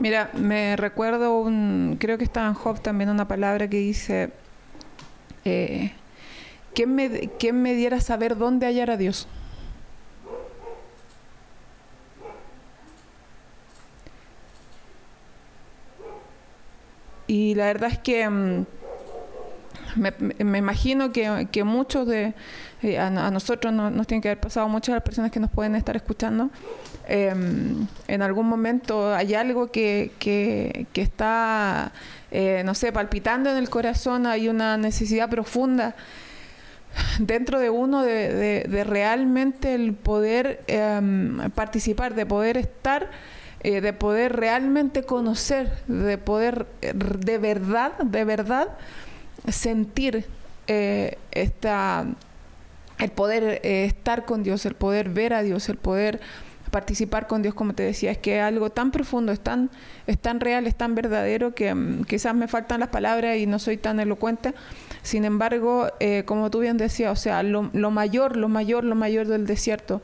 Mira, 0.00 0.30
me 0.34 0.76
recuerdo 0.76 1.38
un, 1.38 1.98
creo 2.00 2.16
que 2.16 2.24
está 2.24 2.46
en 2.46 2.54
Job 2.54 2.80
también 2.80 3.10
una 3.10 3.28
palabra 3.28 3.68
que 3.68 3.76
dice, 3.76 4.32
eh, 5.44 5.92
¿quién, 6.74 6.94
me, 6.94 7.30
¿quién 7.38 7.62
me 7.62 7.74
diera 7.74 8.00
saber 8.00 8.36
dónde 8.36 8.66
hallar 8.66 8.90
a 8.90 8.96
Dios? 8.96 9.26
Y 17.26 17.54
la 17.54 17.66
verdad 17.66 17.90
es 17.92 17.98
que 17.98 18.28
mm, 18.28 18.66
me, 19.96 20.12
me- 20.44 20.58
imagino 20.58 21.12
que, 21.12 21.48
que 21.50 21.64
muchos 21.64 22.06
de 22.06 22.34
eh, 22.82 22.98
a, 22.98 23.10
nosotros 23.30 23.72
no- 23.72 23.90
nos 23.90 24.06
tienen 24.06 24.20
que 24.20 24.28
haber 24.28 24.40
pasado 24.40 24.68
muchas 24.68 24.88
de 24.92 24.96
las 24.96 25.02
personas 25.04 25.30
que 25.30 25.40
nos 25.40 25.50
pueden 25.50 25.74
estar 25.74 25.96
escuchando 25.96 26.50
eh, 27.08 27.32
en 28.08 28.22
algún 28.22 28.46
momento 28.48 29.14
hay 29.14 29.34
algo 29.34 29.70
que, 29.70 30.12
que, 30.18 30.86
que 30.92 31.02
está 31.02 31.92
eh, 32.30 32.62
no 32.64 32.74
sé 32.74 32.92
palpitando 32.92 33.50
en 33.50 33.56
el 33.56 33.70
corazón 33.70 34.26
hay 34.26 34.48
una 34.48 34.76
necesidad 34.76 35.30
profunda 35.30 35.94
dentro 37.18 37.58
de 37.58 37.70
uno 37.70 38.02
de, 38.02 38.64
de- 38.68 38.84
realmente 38.84 39.74
el 39.74 39.94
poder 39.94 40.62
em, 40.66 41.50
participar, 41.50 42.14
de 42.14 42.26
poder 42.26 42.56
estar, 42.56 43.10
eh, 43.60 43.80
de 43.80 43.92
poder 43.92 44.36
realmente 44.36 45.04
conocer, 45.04 45.72
de 45.86 46.18
poder 46.18 46.66
eh, 46.82 46.92
de 46.94 47.38
verdad, 47.38 47.92
de 47.98 48.24
verdad 48.24 48.68
sentir 49.48 50.26
eh, 50.66 51.18
esta, 51.32 52.06
el 52.98 53.10
poder 53.10 53.60
estar 53.64 54.24
con 54.24 54.42
Dios, 54.42 54.64
el 54.66 54.74
poder 54.74 55.08
ver 55.08 55.34
a 55.34 55.42
Dios, 55.42 55.68
el 55.68 55.76
poder 55.76 56.20
participar 56.70 57.28
con 57.28 57.40
Dios, 57.40 57.54
como 57.54 57.72
te 57.72 57.84
decía, 57.84 58.10
es 58.10 58.18
que 58.18 58.38
es 58.38 58.42
algo 58.42 58.70
tan 58.70 58.90
profundo, 58.90 59.30
es 59.30 59.38
tan, 59.38 59.70
es 60.08 60.18
tan 60.18 60.40
real, 60.40 60.66
es 60.66 60.74
tan 60.74 60.96
verdadero 60.96 61.54
que 61.54 61.72
mm, 61.72 62.02
quizás 62.04 62.34
me 62.34 62.48
faltan 62.48 62.80
las 62.80 62.88
palabras 62.88 63.36
y 63.36 63.46
no 63.46 63.60
soy 63.60 63.76
tan 63.76 64.00
elocuente, 64.00 64.54
Sin 65.04 65.26
embargo, 65.26 65.88
eh, 66.00 66.22
como 66.24 66.50
tú 66.50 66.60
bien 66.60 66.78
decías, 66.78 67.12
o 67.12 67.16
sea, 67.16 67.42
lo, 67.42 67.68
lo, 67.74 67.90
mayor, 67.90 68.38
lo 68.38 68.48
mayor, 68.48 68.84
lo 68.84 68.94
mayor 68.94 69.28
del 69.28 69.46
desierto, 69.46 70.00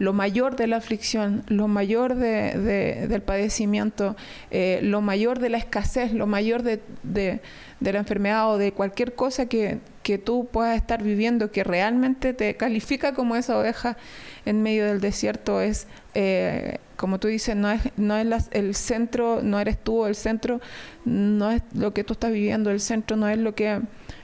lo 0.00 0.12
mayor 0.12 0.56
de 0.56 0.66
la 0.66 0.78
aflicción, 0.78 1.44
lo 1.46 1.68
mayor 1.68 2.16
de, 2.16 3.06
del 3.06 3.22
padecimiento, 3.22 4.16
eh, 4.50 4.80
lo 4.82 5.02
mayor 5.02 5.38
de 5.38 5.50
la 5.50 5.58
escasez, 5.58 6.12
lo 6.12 6.26
mayor 6.26 6.64
de, 6.64 6.80
de, 7.04 7.40
la 7.80 7.98
enfermedad 7.98 8.50
o 8.50 8.58
de 8.58 8.72
cualquier 8.72 9.14
cosa 9.14 9.46
que, 9.46 9.78
que 10.02 10.18
tú 10.18 10.48
puedas 10.50 10.74
estar 10.74 11.00
viviendo 11.00 11.52
que 11.52 11.62
realmente 11.62 12.34
te 12.34 12.56
califica 12.56 13.14
como 13.14 13.36
esa 13.36 13.56
oveja 13.56 13.98
en 14.46 14.62
medio 14.62 14.86
del 14.86 15.00
desierto 15.00 15.60
es, 15.60 15.86
eh, 16.14 16.78
como 16.96 17.20
tú 17.20 17.28
dices, 17.28 17.54
no 17.54 17.70
es, 17.70 17.82
no 17.96 18.16
es 18.16 18.48
el 18.50 18.74
centro, 18.74 19.42
no 19.42 19.60
eres 19.60 19.78
tú 19.78 20.06
el 20.06 20.16
centro, 20.16 20.60
no 21.04 21.52
es 21.52 21.62
lo 21.72 21.92
que 21.92 22.02
tú 22.04 22.14
estás 22.14 22.32
viviendo, 22.32 22.70
el 22.70 22.80
centro 22.80 23.16
no 23.16 23.28
es 23.28 23.38
lo 23.38 23.54
que 23.54 23.80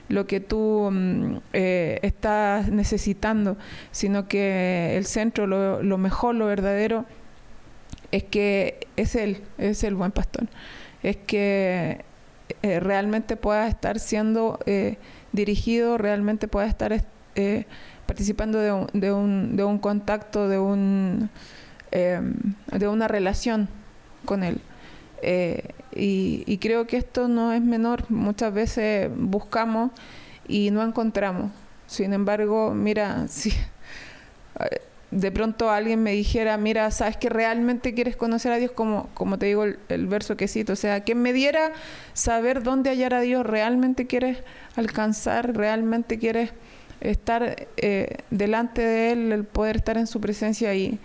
lo 0.09 0.27
que 0.27 0.39
tú 0.39 0.89
mm, 0.91 1.37
eh, 1.53 1.99
estás 2.01 2.69
necesitando, 2.69 3.57
sino 3.91 4.27
que 4.27 4.97
el 4.97 5.05
centro, 5.05 5.47
lo, 5.47 5.81
lo, 5.83 5.97
mejor, 5.97 6.35
lo 6.35 6.45
verdadero, 6.45 7.05
es 8.11 8.23
que 8.23 8.87
es 8.95 9.15
Él, 9.15 9.43
es 9.57 9.83
el 9.83 9.95
buen 9.95 10.11
pastor. 10.11 10.47
Es 11.03 11.17
que 11.17 12.03
eh, 12.61 12.79
realmente 12.79 13.35
pueda 13.35 13.67
estar 13.67 13.99
siendo 13.99 14.59
dirigido, 15.33 15.97
realmente 15.97 16.47
pueda 16.47 16.67
estar 16.67 16.93
participando 18.07 18.59
de 18.59 18.71
un, 18.71 18.87
de 18.93 19.11
un, 19.11 19.55
de 19.55 19.63
un 19.63 19.77
contacto, 19.77 20.47
de, 20.47 20.57
un, 20.57 21.29
em, 21.91 22.33
de 22.71 22.87
una 22.87 23.07
relación 23.07 23.67
con 24.25 24.43
Él. 24.43 24.61
Eh, 25.21 25.69
y, 25.93 26.57
creo 26.57 26.85
que 26.87 26.97
esto 26.97 27.27
no 27.27 27.53
es 27.53 27.61
menor. 27.61 28.09
Muchas 28.09 28.53
veces 28.53 29.09
buscamos 29.15 29.91
y 30.47 30.71
no 30.71 30.83
encontramos. 30.83 31.51
Sin 31.87 32.13
embargo, 32.13 32.73
mira, 32.73 33.27
si 33.29 33.51
de 35.09 35.31
pronto 35.31 35.71
alguien 35.71 36.03
me 36.03 36.11
dijera, 36.11 36.57
mira, 36.57 36.91
sabes 36.91 37.17
que 37.17 37.29
realmente 37.29 37.93
quieres 37.93 38.15
conocer 38.15 38.51
a 38.51 38.57
Dios, 38.57 38.71
como, 38.71 39.09
como 39.13 39.39
te 39.39 39.45
digo 39.45 39.63
el, 39.63 39.79
el 39.89 40.07
verso 40.07 40.35
que 40.35 40.47
cito, 40.47 40.73
o 40.73 40.75
sea, 40.75 41.05
que 41.05 41.15
me 41.15 41.31
diera 41.31 41.71
saber 42.13 42.61
dónde 42.61 42.89
hallar 42.89 43.13
a 43.13 43.21
Dios, 43.21 43.45
realmente 43.45 44.05
quieres 44.05 44.39
alcanzar, 44.75 45.55
realmente 45.55 46.19
quieres 46.19 46.51
estar 47.01 47.67
eh, 47.77 48.17
delante 48.29 48.81
de 48.81 49.11
Él, 49.11 49.31
el 49.31 49.43
poder 49.43 49.77
estar 49.77 49.97
en 49.97 50.07
su 50.07 50.19
presencia 50.19 50.73
y 50.75 50.99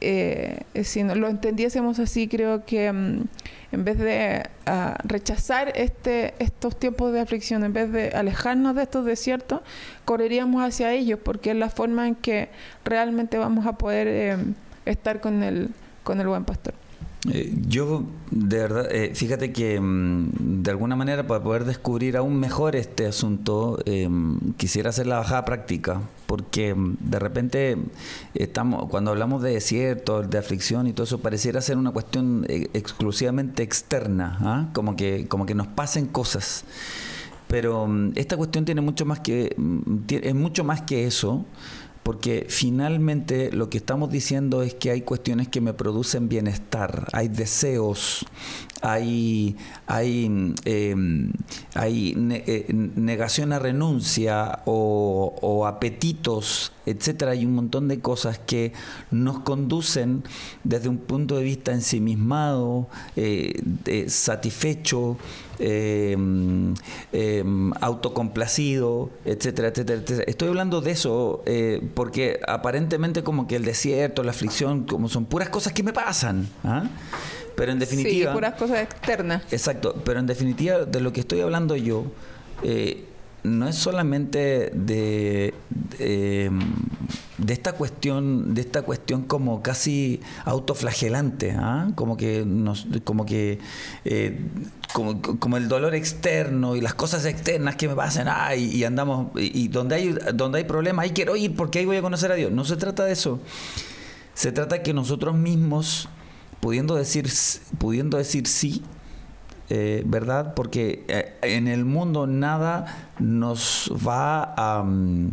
eh, 0.00 0.62
si 0.84 1.02
no 1.02 1.14
lo 1.14 1.28
entendiésemos 1.28 1.98
así, 1.98 2.28
creo 2.28 2.64
que 2.64 2.92
mm, 2.92 3.22
en 3.72 3.84
vez 3.84 3.98
de 3.98 4.42
ah, 4.66 4.98
rechazar 5.04 5.72
este, 5.74 6.34
estos 6.38 6.78
tiempos 6.78 7.12
de 7.12 7.20
aflicción, 7.20 7.64
en 7.64 7.72
vez 7.72 7.90
de 7.90 8.10
alejarnos 8.10 8.74
de 8.74 8.82
estos 8.82 9.04
desiertos, 9.04 9.60
correríamos 10.04 10.62
hacia 10.62 10.92
ellos, 10.92 11.18
porque 11.22 11.50
es 11.50 11.56
la 11.56 11.70
forma 11.70 12.06
en 12.06 12.14
que 12.14 12.48
realmente 12.84 13.38
vamos 13.38 13.66
a 13.66 13.72
poder 13.72 14.06
eh, 14.08 14.36
estar 14.84 15.20
con 15.20 15.42
el, 15.42 15.70
con 16.04 16.20
el 16.20 16.28
buen 16.28 16.44
pastor. 16.44 16.74
Eh, 17.32 17.54
yo, 17.68 18.04
de 18.30 18.58
verdad, 18.58 18.88
eh, 18.90 19.12
fíjate 19.14 19.52
que 19.52 19.80
mm, 19.80 20.62
de 20.62 20.70
alguna 20.70 20.96
manera 20.96 21.26
para 21.26 21.42
poder 21.42 21.64
descubrir 21.64 22.16
aún 22.16 22.38
mejor 22.38 22.76
este 22.76 23.06
asunto, 23.06 23.78
em, 23.84 24.38
quisiera 24.56 24.90
hacer 24.90 25.06
la 25.06 25.18
bajada 25.18 25.44
práctica, 25.44 26.00
porque 26.26 26.74
mm, 26.74 26.96
de 27.00 27.18
repente 27.18 27.76
estamos, 28.34 28.88
cuando 28.88 29.10
hablamos 29.10 29.42
de 29.42 29.52
desierto, 29.52 30.22
de 30.22 30.38
aflicción 30.38 30.86
y 30.86 30.92
todo 30.92 31.04
eso, 31.04 31.18
pareciera 31.18 31.60
ser 31.60 31.78
una 31.78 31.90
cuestión 31.90 32.44
eh, 32.48 32.68
exclusivamente 32.74 33.62
externa, 33.62 34.38
¿ah? 34.40 34.68
como, 34.72 34.96
que, 34.96 35.26
como 35.28 35.46
que 35.46 35.54
nos 35.54 35.66
pasen 35.66 36.06
cosas. 36.06 36.64
Pero 37.48 37.86
mm, 37.86 38.12
esta 38.16 38.36
cuestión 38.36 38.64
tiene 38.64 38.80
mucho 38.80 39.04
más 39.04 39.20
que, 39.20 39.56
es 40.08 40.34
mucho 40.34 40.64
más 40.64 40.82
que 40.82 41.06
eso 41.06 41.44
porque 42.06 42.46
finalmente 42.48 43.50
lo 43.50 43.68
que 43.68 43.78
estamos 43.78 44.12
diciendo 44.12 44.62
es 44.62 44.74
que 44.74 44.92
hay 44.92 45.00
cuestiones 45.00 45.48
que 45.48 45.60
me 45.60 45.74
producen 45.74 46.28
bienestar, 46.28 47.08
hay 47.12 47.26
deseos, 47.26 48.24
hay, 48.82 49.56
hay, 49.86 50.24
em, 50.64 51.32
hay 51.74 52.14
eh, 52.46 52.66
negación 52.68 53.52
a 53.52 53.58
renuncia 53.58 54.60
o, 54.66 55.64
apetitos, 55.66 56.72
etcétera. 56.84 57.32
Hay 57.32 57.44
un 57.44 57.54
montón 57.54 57.88
de 57.88 58.00
cosas 58.00 58.38
que 58.38 58.72
nos 59.10 59.40
conducen 59.40 60.22
desde 60.64 60.88
un 60.88 60.98
punto 60.98 61.36
de 61.36 61.44
vista 61.44 61.72
ensimismado, 61.72 62.88
eh, 63.16 64.06
satisfecho, 64.08 65.16
em, 65.58 66.74
em, 67.12 67.72
autocomplacido, 67.80 69.10
etcétera, 69.24 69.68
etcétera, 69.68 70.00
etcétera. 70.00 70.24
Estoy 70.26 70.48
hablando 70.48 70.80
de 70.82 70.90
eso 70.90 71.42
eh, 71.46 71.80
porque 71.94 72.40
aparentemente 72.46 73.22
como 73.22 73.46
que 73.46 73.56
el 73.56 73.64
desierto, 73.64 74.22
la 74.22 74.32
aflicción, 74.32 74.84
como 74.84 75.08
son 75.08 75.24
puras 75.24 75.48
cosas 75.48 75.72
que 75.72 75.82
me 75.82 75.94
pasan. 75.94 76.48
¿ah? 76.62 76.84
Pero 77.56 77.72
en 77.72 77.78
definitiva... 77.78 78.30
Sí, 78.30 78.34
puras 78.34 78.54
cosas 78.54 78.82
externas. 78.82 79.42
Exacto, 79.50 79.94
pero 80.04 80.20
en 80.20 80.26
definitiva 80.26 80.84
de 80.84 81.00
lo 81.00 81.12
que 81.12 81.20
estoy 81.20 81.40
hablando 81.40 81.74
yo 81.76 82.04
eh, 82.62 83.04
no 83.46 83.68
es 83.68 83.76
solamente 83.76 84.70
de, 84.74 85.54
de, 85.98 86.50
esta 87.48 87.72
cuestión, 87.72 88.54
de 88.54 88.60
esta 88.60 88.82
cuestión 88.82 89.22
como 89.22 89.62
casi 89.62 90.20
autoflagelante, 90.44 91.52
¿ah? 91.52 91.90
como 91.94 92.16
que 92.16 92.44
nos, 92.44 92.86
como 93.04 93.24
que 93.24 93.60
eh, 94.04 94.40
como, 94.92 95.56
el 95.56 95.68
dolor 95.68 95.94
externo 95.94 96.76
y 96.76 96.80
las 96.80 96.94
cosas 96.94 97.24
externas 97.24 97.76
que 97.76 97.88
me 97.88 97.94
pasan, 97.94 98.28
y, 98.58 98.82
andamos, 98.84 99.28
y, 99.36 99.68
donde 99.68 99.94
hay 99.94 100.16
donde 100.34 100.58
hay 100.58 100.64
problemas, 100.64 101.04
ahí 101.04 101.10
quiero 101.10 101.36
ir 101.36 101.54
porque 101.54 101.78
ahí 101.78 101.86
voy 101.86 101.98
a 101.98 102.02
conocer 102.02 102.32
a 102.32 102.34
Dios. 102.34 102.50
No 102.50 102.64
se 102.64 102.76
trata 102.76 103.04
de 103.04 103.12
eso. 103.12 103.40
Se 104.34 104.52
trata 104.52 104.82
que 104.82 104.92
nosotros 104.92 105.34
mismos 105.34 106.08
pudiendo 106.60 106.94
decir, 106.94 107.28
pudiendo 107.78 108.16
decir 108.18 108.46
sí, 108.46 108.82
eh, 109.68 110.02
¿verdad? 110.06 110.54
Porque 110.54 111.04
eh, 111.08 111.36
en 111.42 111.66
el 111.66 111.84
mundo 111.84 112.26
nada 112.26 113.10
nos 113.18 113.92
va 114.06 114.54
a, 114.56 114.82
mm, 114.84 115.30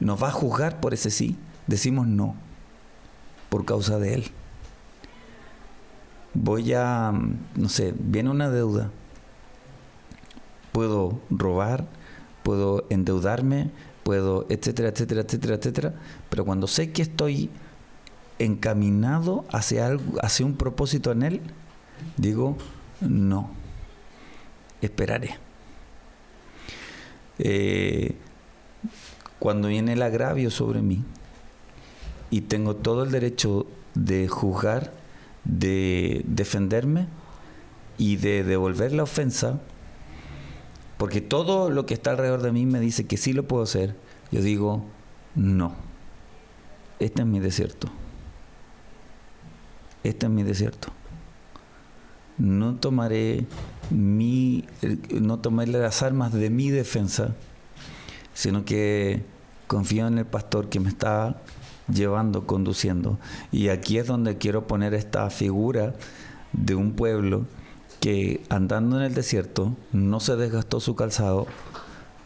nos 0.00 0.22
va 0.22 0.28
a 0.28 0.32
juzgar 0.32 0.80
por 0.80 0.94
ese 0.94 1.10
sí. 1.10 1.36
Decimos 1.66 2.06
no, 2.06 2.34
por 3.50 3.64
causa 3.66 3.98
de 3.98 4.14
él. 4.14 4.24
Voy 6.32 6.72
a, 6.72 7.12
mm, 7.12 7.38
no 7.56 7.68
sé, 7.68 7.94
viene 7.98 8.30
una 8.30 8.48
deuda. 8.48 8.90
Puedo 10.72 11.20
robar, 11.28 11.86
puedo 12.42 12.86
endeudarme, 12.88 13.70
puedo, 14.02 14.46
etcétera, 14.48 14.88
etcétera, 14.88 15.22
etcétera, 15.22 15.54
etcétera. 15.56 15.94
Pero 16.30 16.46
cuando 16.46 16.66
sé 16.66 16.92
que 16.92 17.02
estoy 17.02 17.50
encaminado 18.38 19.44
hacia, 19.50 19.86
algo, 19.86 20.18
hacia 20.22 20.46
un 20.46 20.56
propósito 20.56 21.12
en 21.12 21.22
él, 21.22 21.40
digo, 22.16 22.56
no, 23.00 23.50
esperaré. 24.80 25.36
Eh, 27.38 28.16
cuando 29.38 29.68
viene 29.68 29.92
el 29.92 30.02
agravio 30.02 30.50
sobre 30.50 30.82
mí 30.82 31.04
y 32.30 32.42
tengo 32.42 32.76
todo 32.76 33.04
el 33.04 33.10
derecho 33.10 33.66
de 33.94 34.28
juzgar, 34.28 34.92
de 35.44 36.24
defenderme 36.26 37.06
y 37.96 38.16
de 38.16 38.44
devolver 38.44 38.92
la 38.92 39.04
ofensa, 39.04 39.60
porque 40.96 41.20
todo 41.20 41.70
lo 41.70 41.86
que 41.86 41.94
está 41.94 42.10
alrededor 42.10 42.42
de 42.42 42.52
mí 42.52 42.66
me 42.66 42.80
dice 42.80 43.06
que 43.06 43.16
sí 43.16 43.32
lo 43.32 43.46
puedo 43.46 43.62
hacer, 43.62 43.94
yo 44.32 44.42
digo, 44.42 44.84
no, 45.36 45.74
este 46.98 47.22
es 47.22 47.28
mi 47.28 47.38
desierto 47.38 47.88
este 50.08 50.26
es 50.26 50.32
mi 50.32 50.42
desierto. 50.42 50.88
No 52.38 52.76
tomaré 52.76 53.46
mi, 53.90 54.64
no 55.10 55.40
tomaré 55.40 55.72
las 55.72 56.02
armas 56.02 56.32
de 56.32 56.50
mi 56.50 56.70
defensa, 56.70 57.34
sino 58.32 58.64
que 58.64 59.24
confío 59.66 60.06
en 60.06 60.18
el 60.18 60.26
pastor 60.26 60.68
que 60.68 60.80
me 60.80 60.88
está 60.88 61.40
llevando, 61.92 62.46
conduciendo. 62.46 63.18
Y 63.50 63.68
aquí 63.68 63.98
es 63.98 64.06
donde 64.06 64.38
quiero 64.38 64.66
poner 64.66 64.94
esta 64.94 65.28
figura 65.30 65.94
de 66.52 66.74
un 66.74 66.92
pueblo 66.92 67.46
que 68.00 68.44
andando 68.48 68.96
en 68.98 69.02
el 69.02 69.14
desierto 69.14 69.76
no 69.92 70.20
se 70.20 70.36
desgastó 70.36 70.80
su 70.80 70.94
calzado, 70.94 71.46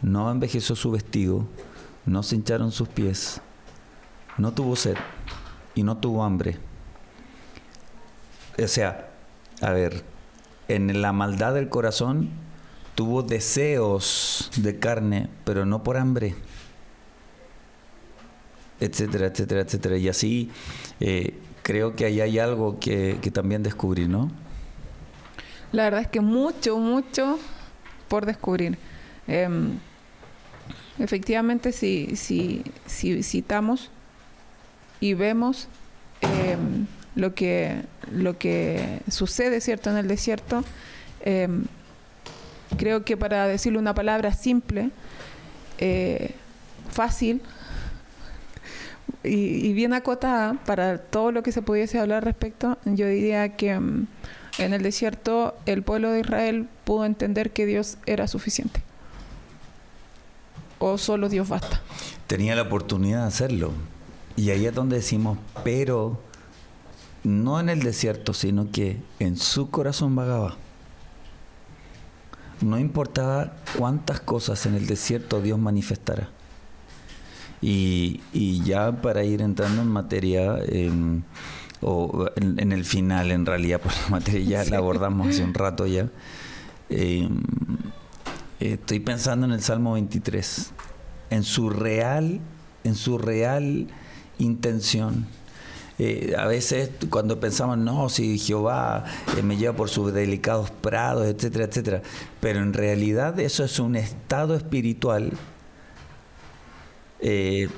no 0.01 0.29
envejeció 0.29 0.75
su 0.75 0.91
vestido, 0.91 1.47
no 2.05 2.21
se 2.21 2.35
hincharon 2.35 2.71
sus 2.71 2.87
pies, 2.87 3.41
no 4.37 4.53
tuvo 4.53 4.75
sed 4.75 4.97
y 5.73 5.81
no 5.81 5.97
tuvo 5.97 6.23
hambre 6.23 6.59
o 8.61 8.67
sea, 8.67 9.09
a 9.61 9.71
ver, 9.71 10.03
en 10.67 11.01
la 11.01 11.13
maldad 11.13 11.53
del 11.53 11.69
corazón 11.69 12.29
tuvo 12.95 13.23
deseos 13.23 14.51
de 14.57 14.79
carne, 14.79 15.29
pero 15.45 15.65
no 15.65 15.83
por 15.83 15.97
hambre, 15.97 16.35
etcétera, 18.79 19.27
etcétera, 19.27 19.61
etcétera. 19.61 19.97
Y 19.97 20.09
así 20.09 20.51
eh, 20.99 21.39
creo 21.63 21.95
que 21.95 22.05
ahí 22.05 22.21
hay 22.21 22.39
algo 22.39 22.79
que, 22.79 23.17
también 23.33 23.63
descubrir, 23.63 24.09
¿no? 24.09 24.31
La 25.71 25.83
verdad 25.85 26.01
es 26.01 26.07
que 26.07 26.21
mucho, 26.21 26.77
mucho 26.77 27.39
por 28.07 28.25
descubrir. 28.25 28.77
Em, 29.27 29.79
Efectivamente, 30.99 31.71
si, 31.71 32.15
si, 32.15 32.63
si 32.85 33.23
citamos 33.23 33.89
y 34.99 35.15
vemos 35.15 35.67
em, 36.21 36.85
lo, 37.15 37.33
que, 37.35 37.81
lo 38.11 38.37
que 38.37 38.99
sucede, 39.09 39.61
¿cierto?, 39.61 39.89
en 39.89 39.97
el 39.97 40.07
desierto, 40.07 40.63
em, 41.21 41.65
creo 42.77 43.05
que 43.05 43.17
para 43.17 43.47
decirle 43.47 43.79
una 43.79 43.93
palabra 43.93 44.33
simple, 44.33 44.89
eh, 45.77 46.35
fácil 46.89 47.41
y, 49.23 49.73
bien 49.73 49.93
acotada 49.93 50.53
para 50.65 50.97
todo 50.97 51.31
lo 51.31 51.43
que 51.43 51.51
se 51.51 51.61
pudiese 51.61 51.99
hablar 51.99 52.23
respecto, 52.23 52.77
yo 52.85 53.07
diría 53.07 53.55
que 53.55 53.71
em, 53.71 54.07
en 54.59 54.73
el 54.73 54.83
desierto 54.83 55.55
el 55.65 55.83
pueblo 55.83 56.11
de 56.11 56.21
Israel 56.21 56.67
pudo 56.83 57.05
entender 57.05 57.51
que 57.51 57.65
Dios 57.65 57.97
era 58.05 58.27
suficiente 58.27 58.81
o 60.79 60.97
solo 60.97 61.29
Dios 61.29 61.47
basta. 61.47 61.81
Tenía 62.27 62.55
la 62.55 62.63
oportunidad 62.63 63.21
de 63.21 63.27
hacerlo. 63.27 63.71
Y 64.35 64.49
ahí 64.49 64.65
es 64.65 64.73
donde 64.73 64.97
decimos, 64.97 65.37
pero 65.63 66.19
no 67.23 67.59
en 67.59 67.69
el 67.69 67.81
desierto, 67.81 68.33
sino 68.33 68.71
que 68.71 68.97
en 69.19 69.37
su 69.37 69.69
corazón 69.69 70.15
vagaba. 70.15 70.55
No 72.61 72.79
importaba 72.79 73.53
cuántas 73.77 74.19
cosas 74.19 74.65
en 74.65 74.75
el 74.75 74.87
desierto 74.87 75.41
Dios 75.41 75.59
manifestara. 75.59 76.29
Y, 77.61 78.19
ya 78.63 79.01
para 79.01 79.23
ir 79.23 79.41
entrando 79.41 79.81
en 79.81 79.87
materia, 79.87 80.57
o 81.81 82.29
en, 82.35 82.71
el 82.71 82.83
final 82.83 83.31
en 83.31 83.45
realidad, 83.45 83.79
por 83.79 83.93
la 83.93 84.09
materia 84.09 84.63
ya 84.63 84.69
la 84.69 84.77
abordamos 84.77 85.29
hace 85.29 85.43
un 85.43 85.53
rato 85.53 85.87
ya. 85.87 86.09
Em, 86.89 87.41
estoy 88.59 88.99
pensando 88.99 89.45
en 89.45 89.53
el 89.53 89.61
Salmo 89.61 89.93
23, 89.93 90.71
en 91.29 91.43
su 91.43 91.69
real, 91.69 92.41
en 92.83 92.95
su 92.95 93.17
real 93.17 93.87
intención. 94.39 95.25
Eh, 95.99 96.33
a 96.37 96.47
veces 96.47 96.89
cuando 97.09 97.39
pensamos, 97.39 97.77
no, 97.77 98.09
si 98.09 98.39
Jehová 98.39 99.05
eh, 99.37 99.43
me 99.43 99.57
lleva 99.57 99.75
por 99.75 99.89
sus 99.89 100.11
delicados 100.11 100.71
prados, 100.71 101.27
etcétera, 101.27 101.65
etcétera, 101.65 102.01
pero 102.39 102.61
en 102.61 102.73
realidad 102.73 103.39
eso 103.39 103.63
es 103.63 103.77
un 103.79 103.95
estado 103.95 104.55
espiritual 104.55 105.33
eh, 107.19 107.69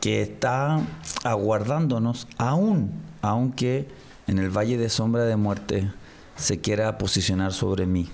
que 0.00 0.22
está 0.22 0.80
aguardándonos 1.24 2.26
aún, 2.38 2.92
aunque 3.20 3.86
en 4.26 4.38
el 4.38 4.48
valle 4.48 4.78
de 4.78 4.88
sombra 4.88 5.24
de 5.24 5.36
muerte 5.36 5.92
se 6.36 6.60
quiera 6.60 6.96
posicionar 6.96 7.52
sobre 7.52 7.84
mí. 7.86 8.08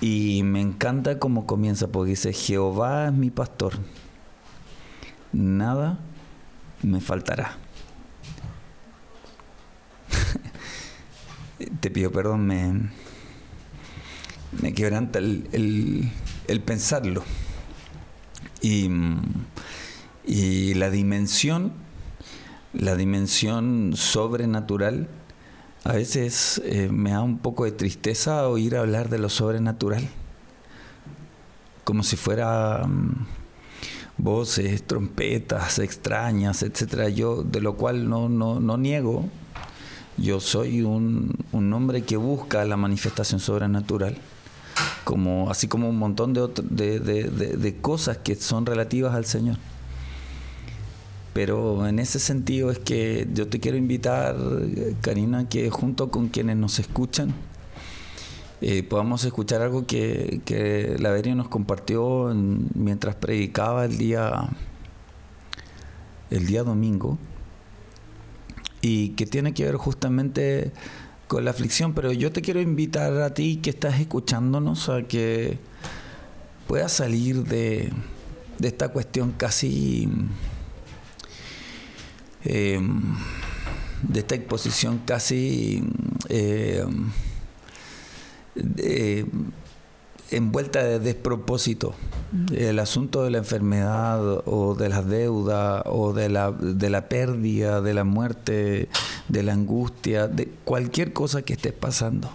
Y 0.00 0.42
me 0.44 0.60
encanta 0.60 1.18
cómo 1.18 1.46
comienza, 1.46 1.88
porque 1.88 2.10
dice, 2.10 2.32
Jehová 2.32 3.06
es 3.06 3.12
mi 3.14 3.30
pastor, 3.30 3.72
nada 5.32 5.98
me 6.82 7.00
faltará. 7.00 7.56
Te 11.80 11.90
pido 11.90 12.10
perdón, 12.12 12.46
me, 12.46 12.90
me 14.62 14.72
quebranta 14.72 15.18
el, 15.18 16.10
el, 16.46 16.60
pensarlo. 16.60 17.24
Y, 18.60 18.88
y 20.24 20.74
la 20.74 20.90
dimensión, 20.90 21.72
la 22.72 22.96
dimensión 22.96 23.92
sobrenatural, 23.96 25.08
a 25.84 25.92
veces 25.92 26.60
eh, 26.64 26.88
me 26.90 27.10
da 27.10 27.22
un 27.22 27.38
poco 27.38 27.64
de 27.64 27.72
tristeza 27.72 28.46
oír 28.48 28.76
hablar 28.76 29.08
de 29.08 29.18
lo 29.18 29.28
sobrenatural, 29.28 30.08
como 31.84 32.02
si 32.02 32.16
fuera 32.16 32.84
mm, 32.86 33.17
voces, 34.18 34.82
trompetas 34.82 35.78
extrañas, 35.78 36.62
etcétera. 36.62 37.08
Yo, 37.08 37.42
de 37.42 37.60
lo 37.60 37.76
cual 37.76 38.08
no, 38.08 38.28
no, 38.28 38.60
no 38.60 38.76
niego, 38.76 39.24
yo 40.16 40.40
soy 40.40 40.82
un, 40.82 41.32
un, 41.52 41.72
hombre 41.72 42.02
que 42.02 42.16
busca 42.16 42.64
la 42.64 42.76
manifestación 42.76 43.40
sobrenatural, 43.40 44.16
como, 45.04 45.50
así 45.50 45.68
como 45.68 45.88
un 45.88 45.96
montón 45.96 46.34
de, 46.34 46.48
de, 46.68 46.98
de, 46.98 47.56
de 47.56 47.76
cosas 47.76 48.18
que 48.18 48.34
son 48.34 48.66
relativas 48.66 49.14
al 49.14 49.24
Señor. 49.24 49.56
Pero 51.32 51.86
en 51.86 52.00
ese 52.00 52.18
sentido 52.18 52.70
es 52.72 52.80
que 52.80 53.28
yo 53.32 53.46
te 53.46 53.60
quiero 53.60 53.78
invitar, 53.78 54.34
Karina, 55.02 55.48
que 55.48 55.70
junto 55.70 56.10
con 56.10 56.28
quienes 56.28 56.56
nos 56.56 56.80
escuchan, 56.80 57.32
eh, 58.60 58.82
podamos 58.82 59.24
escuchar 59.24 59.62
algo 59.62 59.86
que, 59.86 60.40
que 60.44 60.96
Laverio 60.98 61.34
nos 61.34 61.48
compartió 61.48 62.32
mientras 62.74 63.14
predicaba 63.16 63.84
el 63.84 63.98
día, 63.98 64.48
el 66.30 66.46
día 66.46 66.62
domingo 66.62 67.18
y 68.80 69.10
que 69.10 69.26
tiene 69.26 69.54
que 69.54 69.64
ver 69.64 69.76
justamente 69.76 70.72
con 71.26 71.44
la 71.44 71.50
aflicción, 71.50 71.92
pero 71.92 72.12
yo 72.12 72.32
te 72.32 72.42
quiero 72.42 72.60
invitar 72.60 73.12
a 73.20 73.34
ti 73.34 73.56
que 73.62 73.70
estás 73.70 74.00
escuchándonos 74.00 74.88
a 74.88 75.02
que 75.02 75.58
puedas 76.66 76.92
salir 76.92 77.44
de, 77.44 77.92
de 78.58 78.68
esta 78.68 78.88
cuestión 78.88 79.32
casi 79.36 80.08
Em, 82.44 83.02
de 84.02 84.20
esta 84.20 84.36
exposición 84.36 85.02
casi 85.04 85.82
em, 88.78 89.26
envuelta 90.30 90.82
de 90.82 90.98
despropósito. 90.98 91.94
El 92.52 92.78
asunto 92.78 93.22
de 93.22 93.30
la 93.30 93.38
enfermedad 93.38 94.42
o 94.46 94.74
de 94.74 94.88
la 94.88 95.02
deuda 95.02 95.82
o 95.86 96.12
de 96.12 96.28
la, 96.28 96.52
de 96.52 96.90
la 96.90 97.08
pérdida, 97.08 97.80
de 97.80 97.94
la 97.94 98.04
muerte, 98.04 98.88
de 99.28 99.42
la 99.42 99.54
angustia, 99.54 100.28
de 100.28 100.48
cualquier 100.64 101.12
cosa 101.12 101.42
que 101.42 101.54
estés 101.54 101.72
pasando. 101.72 102.30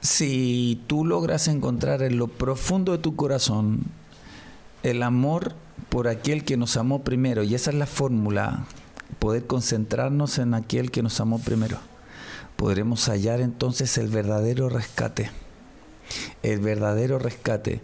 Si 0.00 0.82
tú 0.88 1.04
logras 1.04 1.46
encontrar 1.46 2.02
en 2.02 2.18
lo 2.18 2.26
profundo 2.26 2.90
de 2.90 2.98
tu 2.98 3.14
corazón 3.14 3.84
el 4.82 5.02
amor 5.02 5.54
por 5.88 6.08
aquel 6.08 6.44
que 6.44 6.56
nos 6.56 6.76
amó 6.76 7.02
primero. 7.02 7.42
Y 7.42 7.54
esa 7.54 7.70
es 7.70 7.76
la 7.76 7.86
fórmula, 7.86 8.64
poder 9.18 9.46
concentrarnos 9.46 10.38
en 10.38 10.54
aquel 10.54 10.90
que 10.90 11.02
nos 11.02 11.20
amó 11.20 11.38
primero. 11.38 11.78
Podremos 12.62 13.08
hallar 13.08 13.40
entonces 13.40 13.98
el 13.98 14.06
verdadero 14.06 14.68
rescate. 14.68 15.32
El 16.44 16.60
verdadero 16.60 17.18
rescate. 17.18 17.80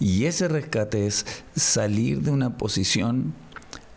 Y 0.00 0.24
ese 0.24 0.48
rescate 0.48 1.06
es 1.06 1.26
salir 1.54 2.22
de 2.22 2.30
una 2.30 2.56
posición, 2.56 3.34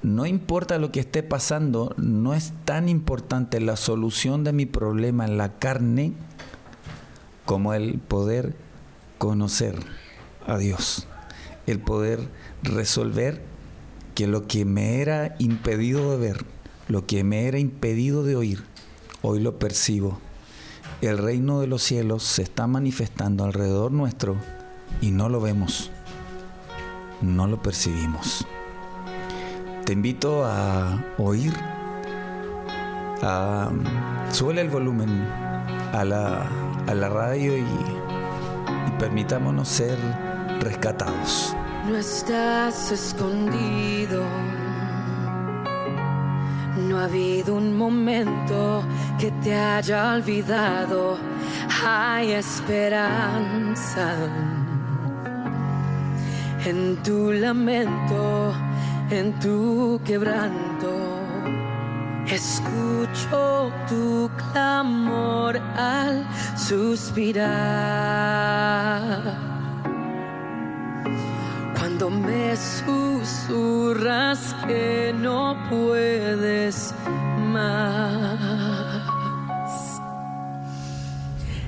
no 0.04 0.26
importa 0.26 0.80
lo 0.80 0.92
que 0.92 1.00
esté 1.00 1.24
pasando, 1.24 1.96
no 1.96 2.34
es 2.34 2.52
tan 2.66 2.90
importante 2.90 3.62
la 3.62 3.78
solución 3.78 4.44
de 4.44 4.52
mi 4.52 4.66
problema 4.66 5.24
en 5.24 5.38
la 5.38 5.60
carne 5.60 6.12
como 7.46 7.74
el 7.74 7.98
poder 7.98 8.54
conocer 9.20 9.80
a 10.46 10.58
Dios, 10.58 11.08
el 11.68 11.80
poder 11.80 12.28
resolver 12.64 13.42
que 14.14 14.28
lo 14.28 14.46
que 14.46 14.66
me 14.66 15.00
era 15.00 15.38
impedido 15.40 16.12
de 16.12 16.18
ver, 16.18 16.46
lo 16.90 17.06
que 17.06 17.24
me 17.24 17.48
era 17.48 17.60
impedido 17.60 18.26
de 18.26 18.36
oír, 18.36 18.66
hoy 19.22 19.40
lo 19.40 19.60
percibo. 19.60 20.20
El 21.02 21.18
reino 21.18 21.60
de 21.60 21.68
los 21.68 21.84
cielos 21.84 22.24
se 22.24 22.42
está 22.42 22.68
manifestando 22.68 23.44
alrededor 23.44 23.92
nuestro 23.92 24.36
y 25.02 25.12
no 25.12 25.30
lo 25.30 25.42
vemos, 25.42 25.92
no 27.22 27.48
lo 27.48 27.62
percibimos. 27.62 28.46
Te 29.86 29.94
invito 29.94 30.46
a 30.46 31.04
oír, 31.18 31.54
a 33.22 33.70
suele 34.32 34.62
el 34.62 34.70
volumen 34.70 35.10
a 35.94 36.04
la, 36.04 36.50
a 36.88 36.94
la 36.94 37.10
radio 37.10 37.58
y, 37.58 37.62
y 37.62 39.00
permitámonos 39.00 39.68
ser 39.68 39.98
rescatados 40.62 41.56
no 41.88 41.96
estás 41.96 42.92
escondido. 42.92 44.22
Ha 46.98 47.04
habido 47.04 47.56
un 47.56 47.78
momento 47.78 48.84
que 49.20 49.30
te 49.44 49.54
haya 49.54 50.14
olvidado. 50.14 51.20
Hay 51.86 52.32
esperanza 52.32 54.16
en 56.66 56.98
tu 57.04 57.32
lamento, 57.32 58.52
en 59.12 59.32
tu 59.40 60.02
quebranto. 60.04 60.90
Escucho 62.26 63.72
tu 63.88 64.32
clamor 64.52 65.60
al 65.78 66.26
suspirar 66.58 67.48
cuando 71.98 72.10
me 72.12 72.56
susurras 72.56 74.40
que 74.68 75.12
no 75.16 75.58
puedes 75.68 76.94
más. 77.52 78.38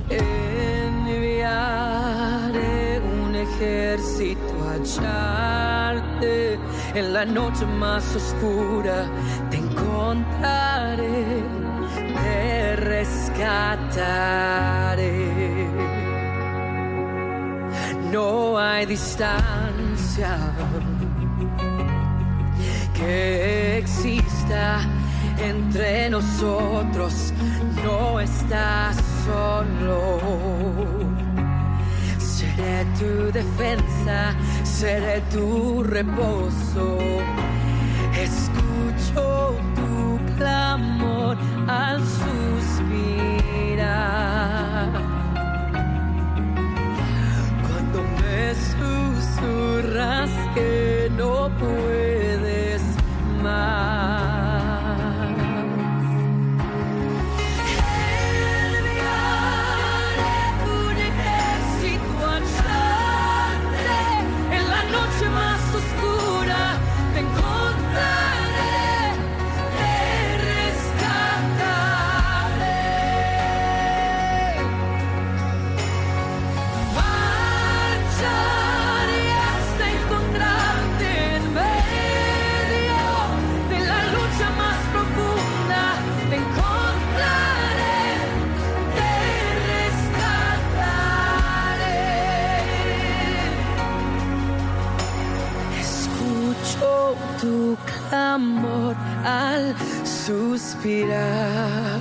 Enviaré 0.08 1.42
un 3.00 3.36
ejército 3.36 4.54
a 4.68 4.74
hallarte 4.74 6.60
en 6.94 7.14
la 7.14 7.26
noche 7.26 7.66
más 7.66 8.16
oscura. 8.16 9.10
Te 9.50 9.58
encontraré, 9.58 11.44
te 12.22 12.76
rescataré. 12.76 13.90
No 18.12 18.60
hay 18.60 18.86
distancia 18.86 19.69
que 22.94 23.78
exista 23.78 24.82
entre 25.42 26.10
nosotros, 26.10 27.34
no 27.86 28.20
estás 28.20 28.98
solo. 29.26 30.20
Seré 32.18 32.86
tu 33.00 33.32
defensa, 33.32 34.36
seré 34.64 35.22
tu 35.32 35.84
reposo. 35.84 36.98
Escucho 38.14 39.56
tu 39.76 40.36
clamor 40.38 41.38
al 41.68 42.00
sur. 42.00 42.39
horas 50.00 50.30
que 50.56 51.10
no 51.18 51.50
pude. 51.60 51.89
suspirar. 100.04 102.00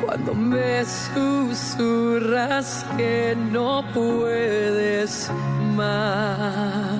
Cuando 0.00 0.34
me 0.34 0.84
susurras 1.14 2.84
que 2.96 3.36
no 3.36 3.84
puedes 3.94 5.30
más. 5.76 6.91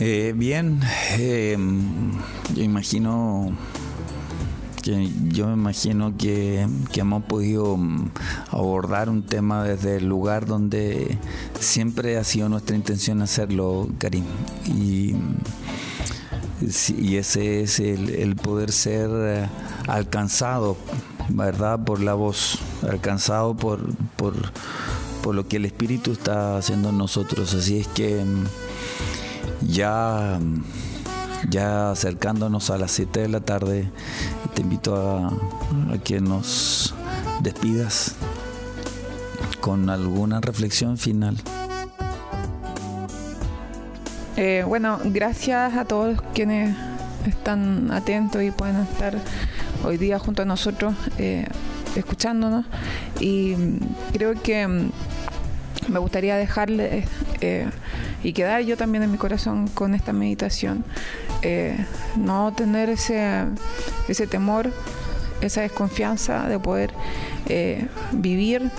Eh, 0.00 0.32
bien, 0.36 0.80
eh, 1.18 1.56
yo 2.54 2.62
imagino 2.62 3.56
que 4.82 5.08
yo 5.28 5.46
me 5.46 5.52
imagino 5.54 6.16
que, 6.18 6.66
que 6.92 7.00
hemos 7.00 7.24
podido 7.24 7.76
mm, 7.76 8.10
abordar 8.50 9.08
un 9.08 9.22
tema 9.22 9.62
desde 9.62 9.98
el 9.98 10.06
lugar 10.06 10.46
donde 10.46 11.16
siempre 11.60 12.18
ha 12.18 12.24
sido 12.24 12.48
nuestra 12.48 12.74
intención 12.74 13.22
hacerlo, 13.22 13.88
Karim. 13.98 14.24
Y, 14.66 15.14
y 16.98 17.16
ese 17.16 17.62
es 17.62 17.78
el, 17.78 18.10
el 18.10 18.34
poder 18.34 18.72
ser 18.72 19.10
eh, 19.12 19.46
alcanzado, 19.86 20.76
¿verdad? 21.28 21.84
Por 21.84 22.00
la 22.00 22.14
voz, 22.14 22.58
alcanzado 22.82 23.56
por, 23.56 23.94
por, 24.16 24.34
por 25.22 25.36
lo 25.36 25.46
que 25.46 25.56
el 25.56 25.66
Espíritu 25.66 26.12
está 26.12 26.58
haciendo 26.58 26.90
en 26.90 26.98
nosotros. 26.98 27.54
Así 27.54 27.78
es 27.78 27.86
que 27.88 28.22
mm, 28.22 28.44
ya, 29.66 30.38
ya 31.48 31.90
acercándonos 31.90 32.70
a 32.70 32.78
las 32.78 32.92
7 32.92 33.20
de 33.20 33.28
la 33.28 33.40
tarde, 33.40 33.90
te 34.54 34.62
invito 34.62 34.96
a, 34.96 35.32
que 36.02 36.20
nos 36.20 36.94
despidas 37.40 38.14
con 39.60 39.90
alguna 39.90 40.40
reflexión 40.40 40.98
final. 40.98 41.36
Eh, 44.36 44.64
bueno, 44.66 44.98
gracias 45.04 45.74
a 45.74 45.84
todos 45.84 46.20
quienes 46.34 46.76
están 47.26 47.90
atentos 47.92 48.42
y 48.42 48.50
pueden 48.50 48.76
estar 48.76 49.16
hoy 49.84 49.96
día 49.96 50.18
junto 50.18 50.42
a 50.42 50.44
nosotros 50.44 50.94
eh, 51.18 51.46
escuchándonos. 51.94 52.66
Y 53.20 53.54
creo 54.12 54.34
que 54.40 54.66
mm, 54.66 54.90
me 55.88 55.98
gustaría 55.98 56.36
dejarle 56.36 57.04
y 58.22 58.32
quedar 58.32 58.62
yo 58.62 58.76
también 58.76 59.04
en 59.04 59.12
mi 59.12 59.18
corazón 59.18 59.68
con 59.68 59.94
esta 59.94 60.12
meditación. 60.12 60.84
Eh, 61.42 61.76
no 62.16 62.52
tener 62.52 62.88
ese, 62.90 63.44
ese 64.08 64.26
temor, 64.26 64.72
esa 65.40 65.60
desconfianza 65.60 66.48
de 66.48 66.58
poder 66.58 66.90
eh, 67.46 67.86
vivir 68.12 68.70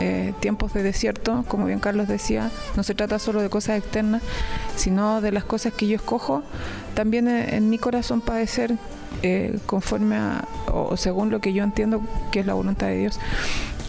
eh, 0.00 0.34
tiempos 0.40 0.74
de 0.74 0.82
desierto, 0.82 1.44
como 1.48 1.66
bien 1.66 1.80
Carlos 1.80 2.08
decía, 2.08 2.50
no 2.76 2.82
se 2.82 2.94
trata 2.94 3.18
solo 3.18 3.40
de 3.40 3.48
cosas 3.48 3.78
externas, 3.78 4.22
sino 4.76 5.20
de 5.20 5.32
las 5.32 5.44
cosas 5.44 5.72
que 5.72 5.86
yo 5.86 5.96
escojo, 5.96 6.42
también 6.94 7.28
en, 7.28 7.54
en 7.54 7.70
mi 7.70 7.78
corazón 7.78 8.20
padecer 8.20 8.76
eh, 9.22 9.58
conforme 9.64 10.16
a, 10.16 10.44
o 10.72 10.96
según 10.96 11.30
lo 11.30 11.40
que 11.40 11.52
yo 11.52 11.64
entiendo 11.64 12.02
que 12.30 12.40
es 12.40 12.46
la 12.46 12.54
voluntad 12.54 12.88
de 12.88 12.98
Dios. 12.98 13.18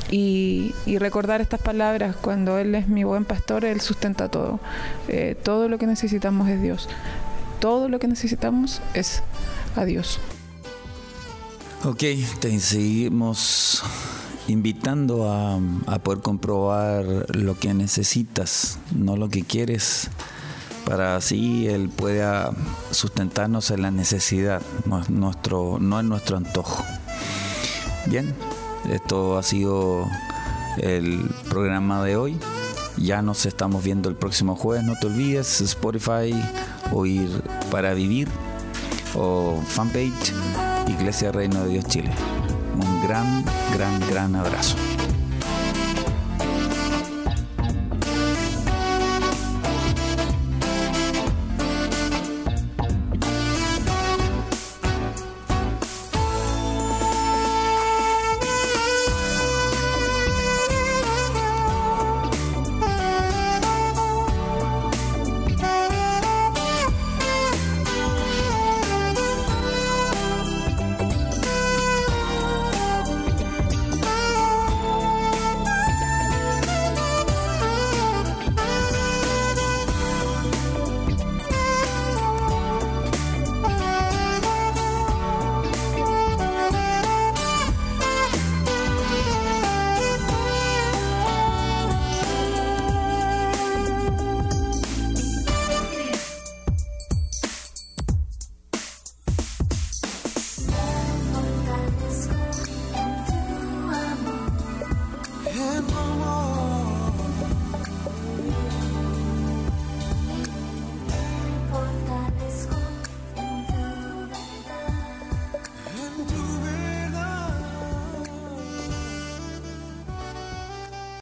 Y, 0.09 0.73
recordar 0.99 1.41
estas 1.41 1.59
palabras, 1.59 2.15
cuando 2.15 2.57
Él 2.57 2.75
es 2.75 2.87
mi 2.87 3.03
buen 3.03 3.25
pastor, 3.25 3.65
Él 3.65 3.81
sustenta 3.81 4.29
todo. 4.29 4.59
Eh, 5.07 5.35
todo 5.41 5.67
lo 5.67 5.77
que 5.77 5.87
necesitamos 5.87 6.49
es 6.49 6.61
Dios. 6.61 6.89
Todo 7.59 7.89
lo 7.89 7.99
que 7.99 8.07
necesitamos 8.07 8.81
es 8.93 9.23
a 9.75 9.85
Dios. 9.85 10.19
Ok, 11.83 12.03
te 12.39 12.59
seguimos 12.59 13.83
invitando 14.47 15.31
a, 15.31 15.99
poder 15.99 16.21
comprobar 16.21 17.05
lo 17.35 17.59
que 17.59 17.73
necesitas, 17.73 18.79
no 18.95 19.17
lo 19.17 19.29
que 19.29 19.43
quieres, 19.43 20.09
para 20.85 21.17
así 21.17 21.67
Él 21.67 21.89
pueda 21.89 22.51
sustentarnos 22.91 23.71
en 23.71 23.81
la 23.81 23.91
necesidad, 23.91 24.61
nuestro, 25.09 25.77
no 25.79 25.99
es 25.99 26.05
nuestro 26.05 26.37
antojo. 26.37 26.83
Bien, 28.05 28.33
esto 28.89 29.37
ha 29.37 29.43
sido 29.43 30.07
el 30.77 31.29
programa 31.49 32.03
de 32.03 32.15
hoy. 32.15 32.39
Ya 32.97 33.21
nos 33.21 33.45
estamos 33.45 33.83
viendo 33.83 34.09
el 34.09 34.15
próximo 34.15 34.55
jueves. 34.55 34.83
No 34.83 34.93
te 34.99 35.07
olvides, 35.07 35.61
Spotify, 35.61 36.33
oír 36.91 37.29
para 37.69 37.93
vivir 37.93 38.27
o 39.15 39.61
fanpage 39.67 40.33
Iglesia 40.87 41.31
Reino 41.31 41.63
de 41.63 41.69
Dios 41.69 41.85
Chile. 41.85 42.11
Un 42.75 43.07
gran, 43.07 43.43
gran, 43.73 43.99
gran 44.09 44.35
abrazo. 44.35 44.75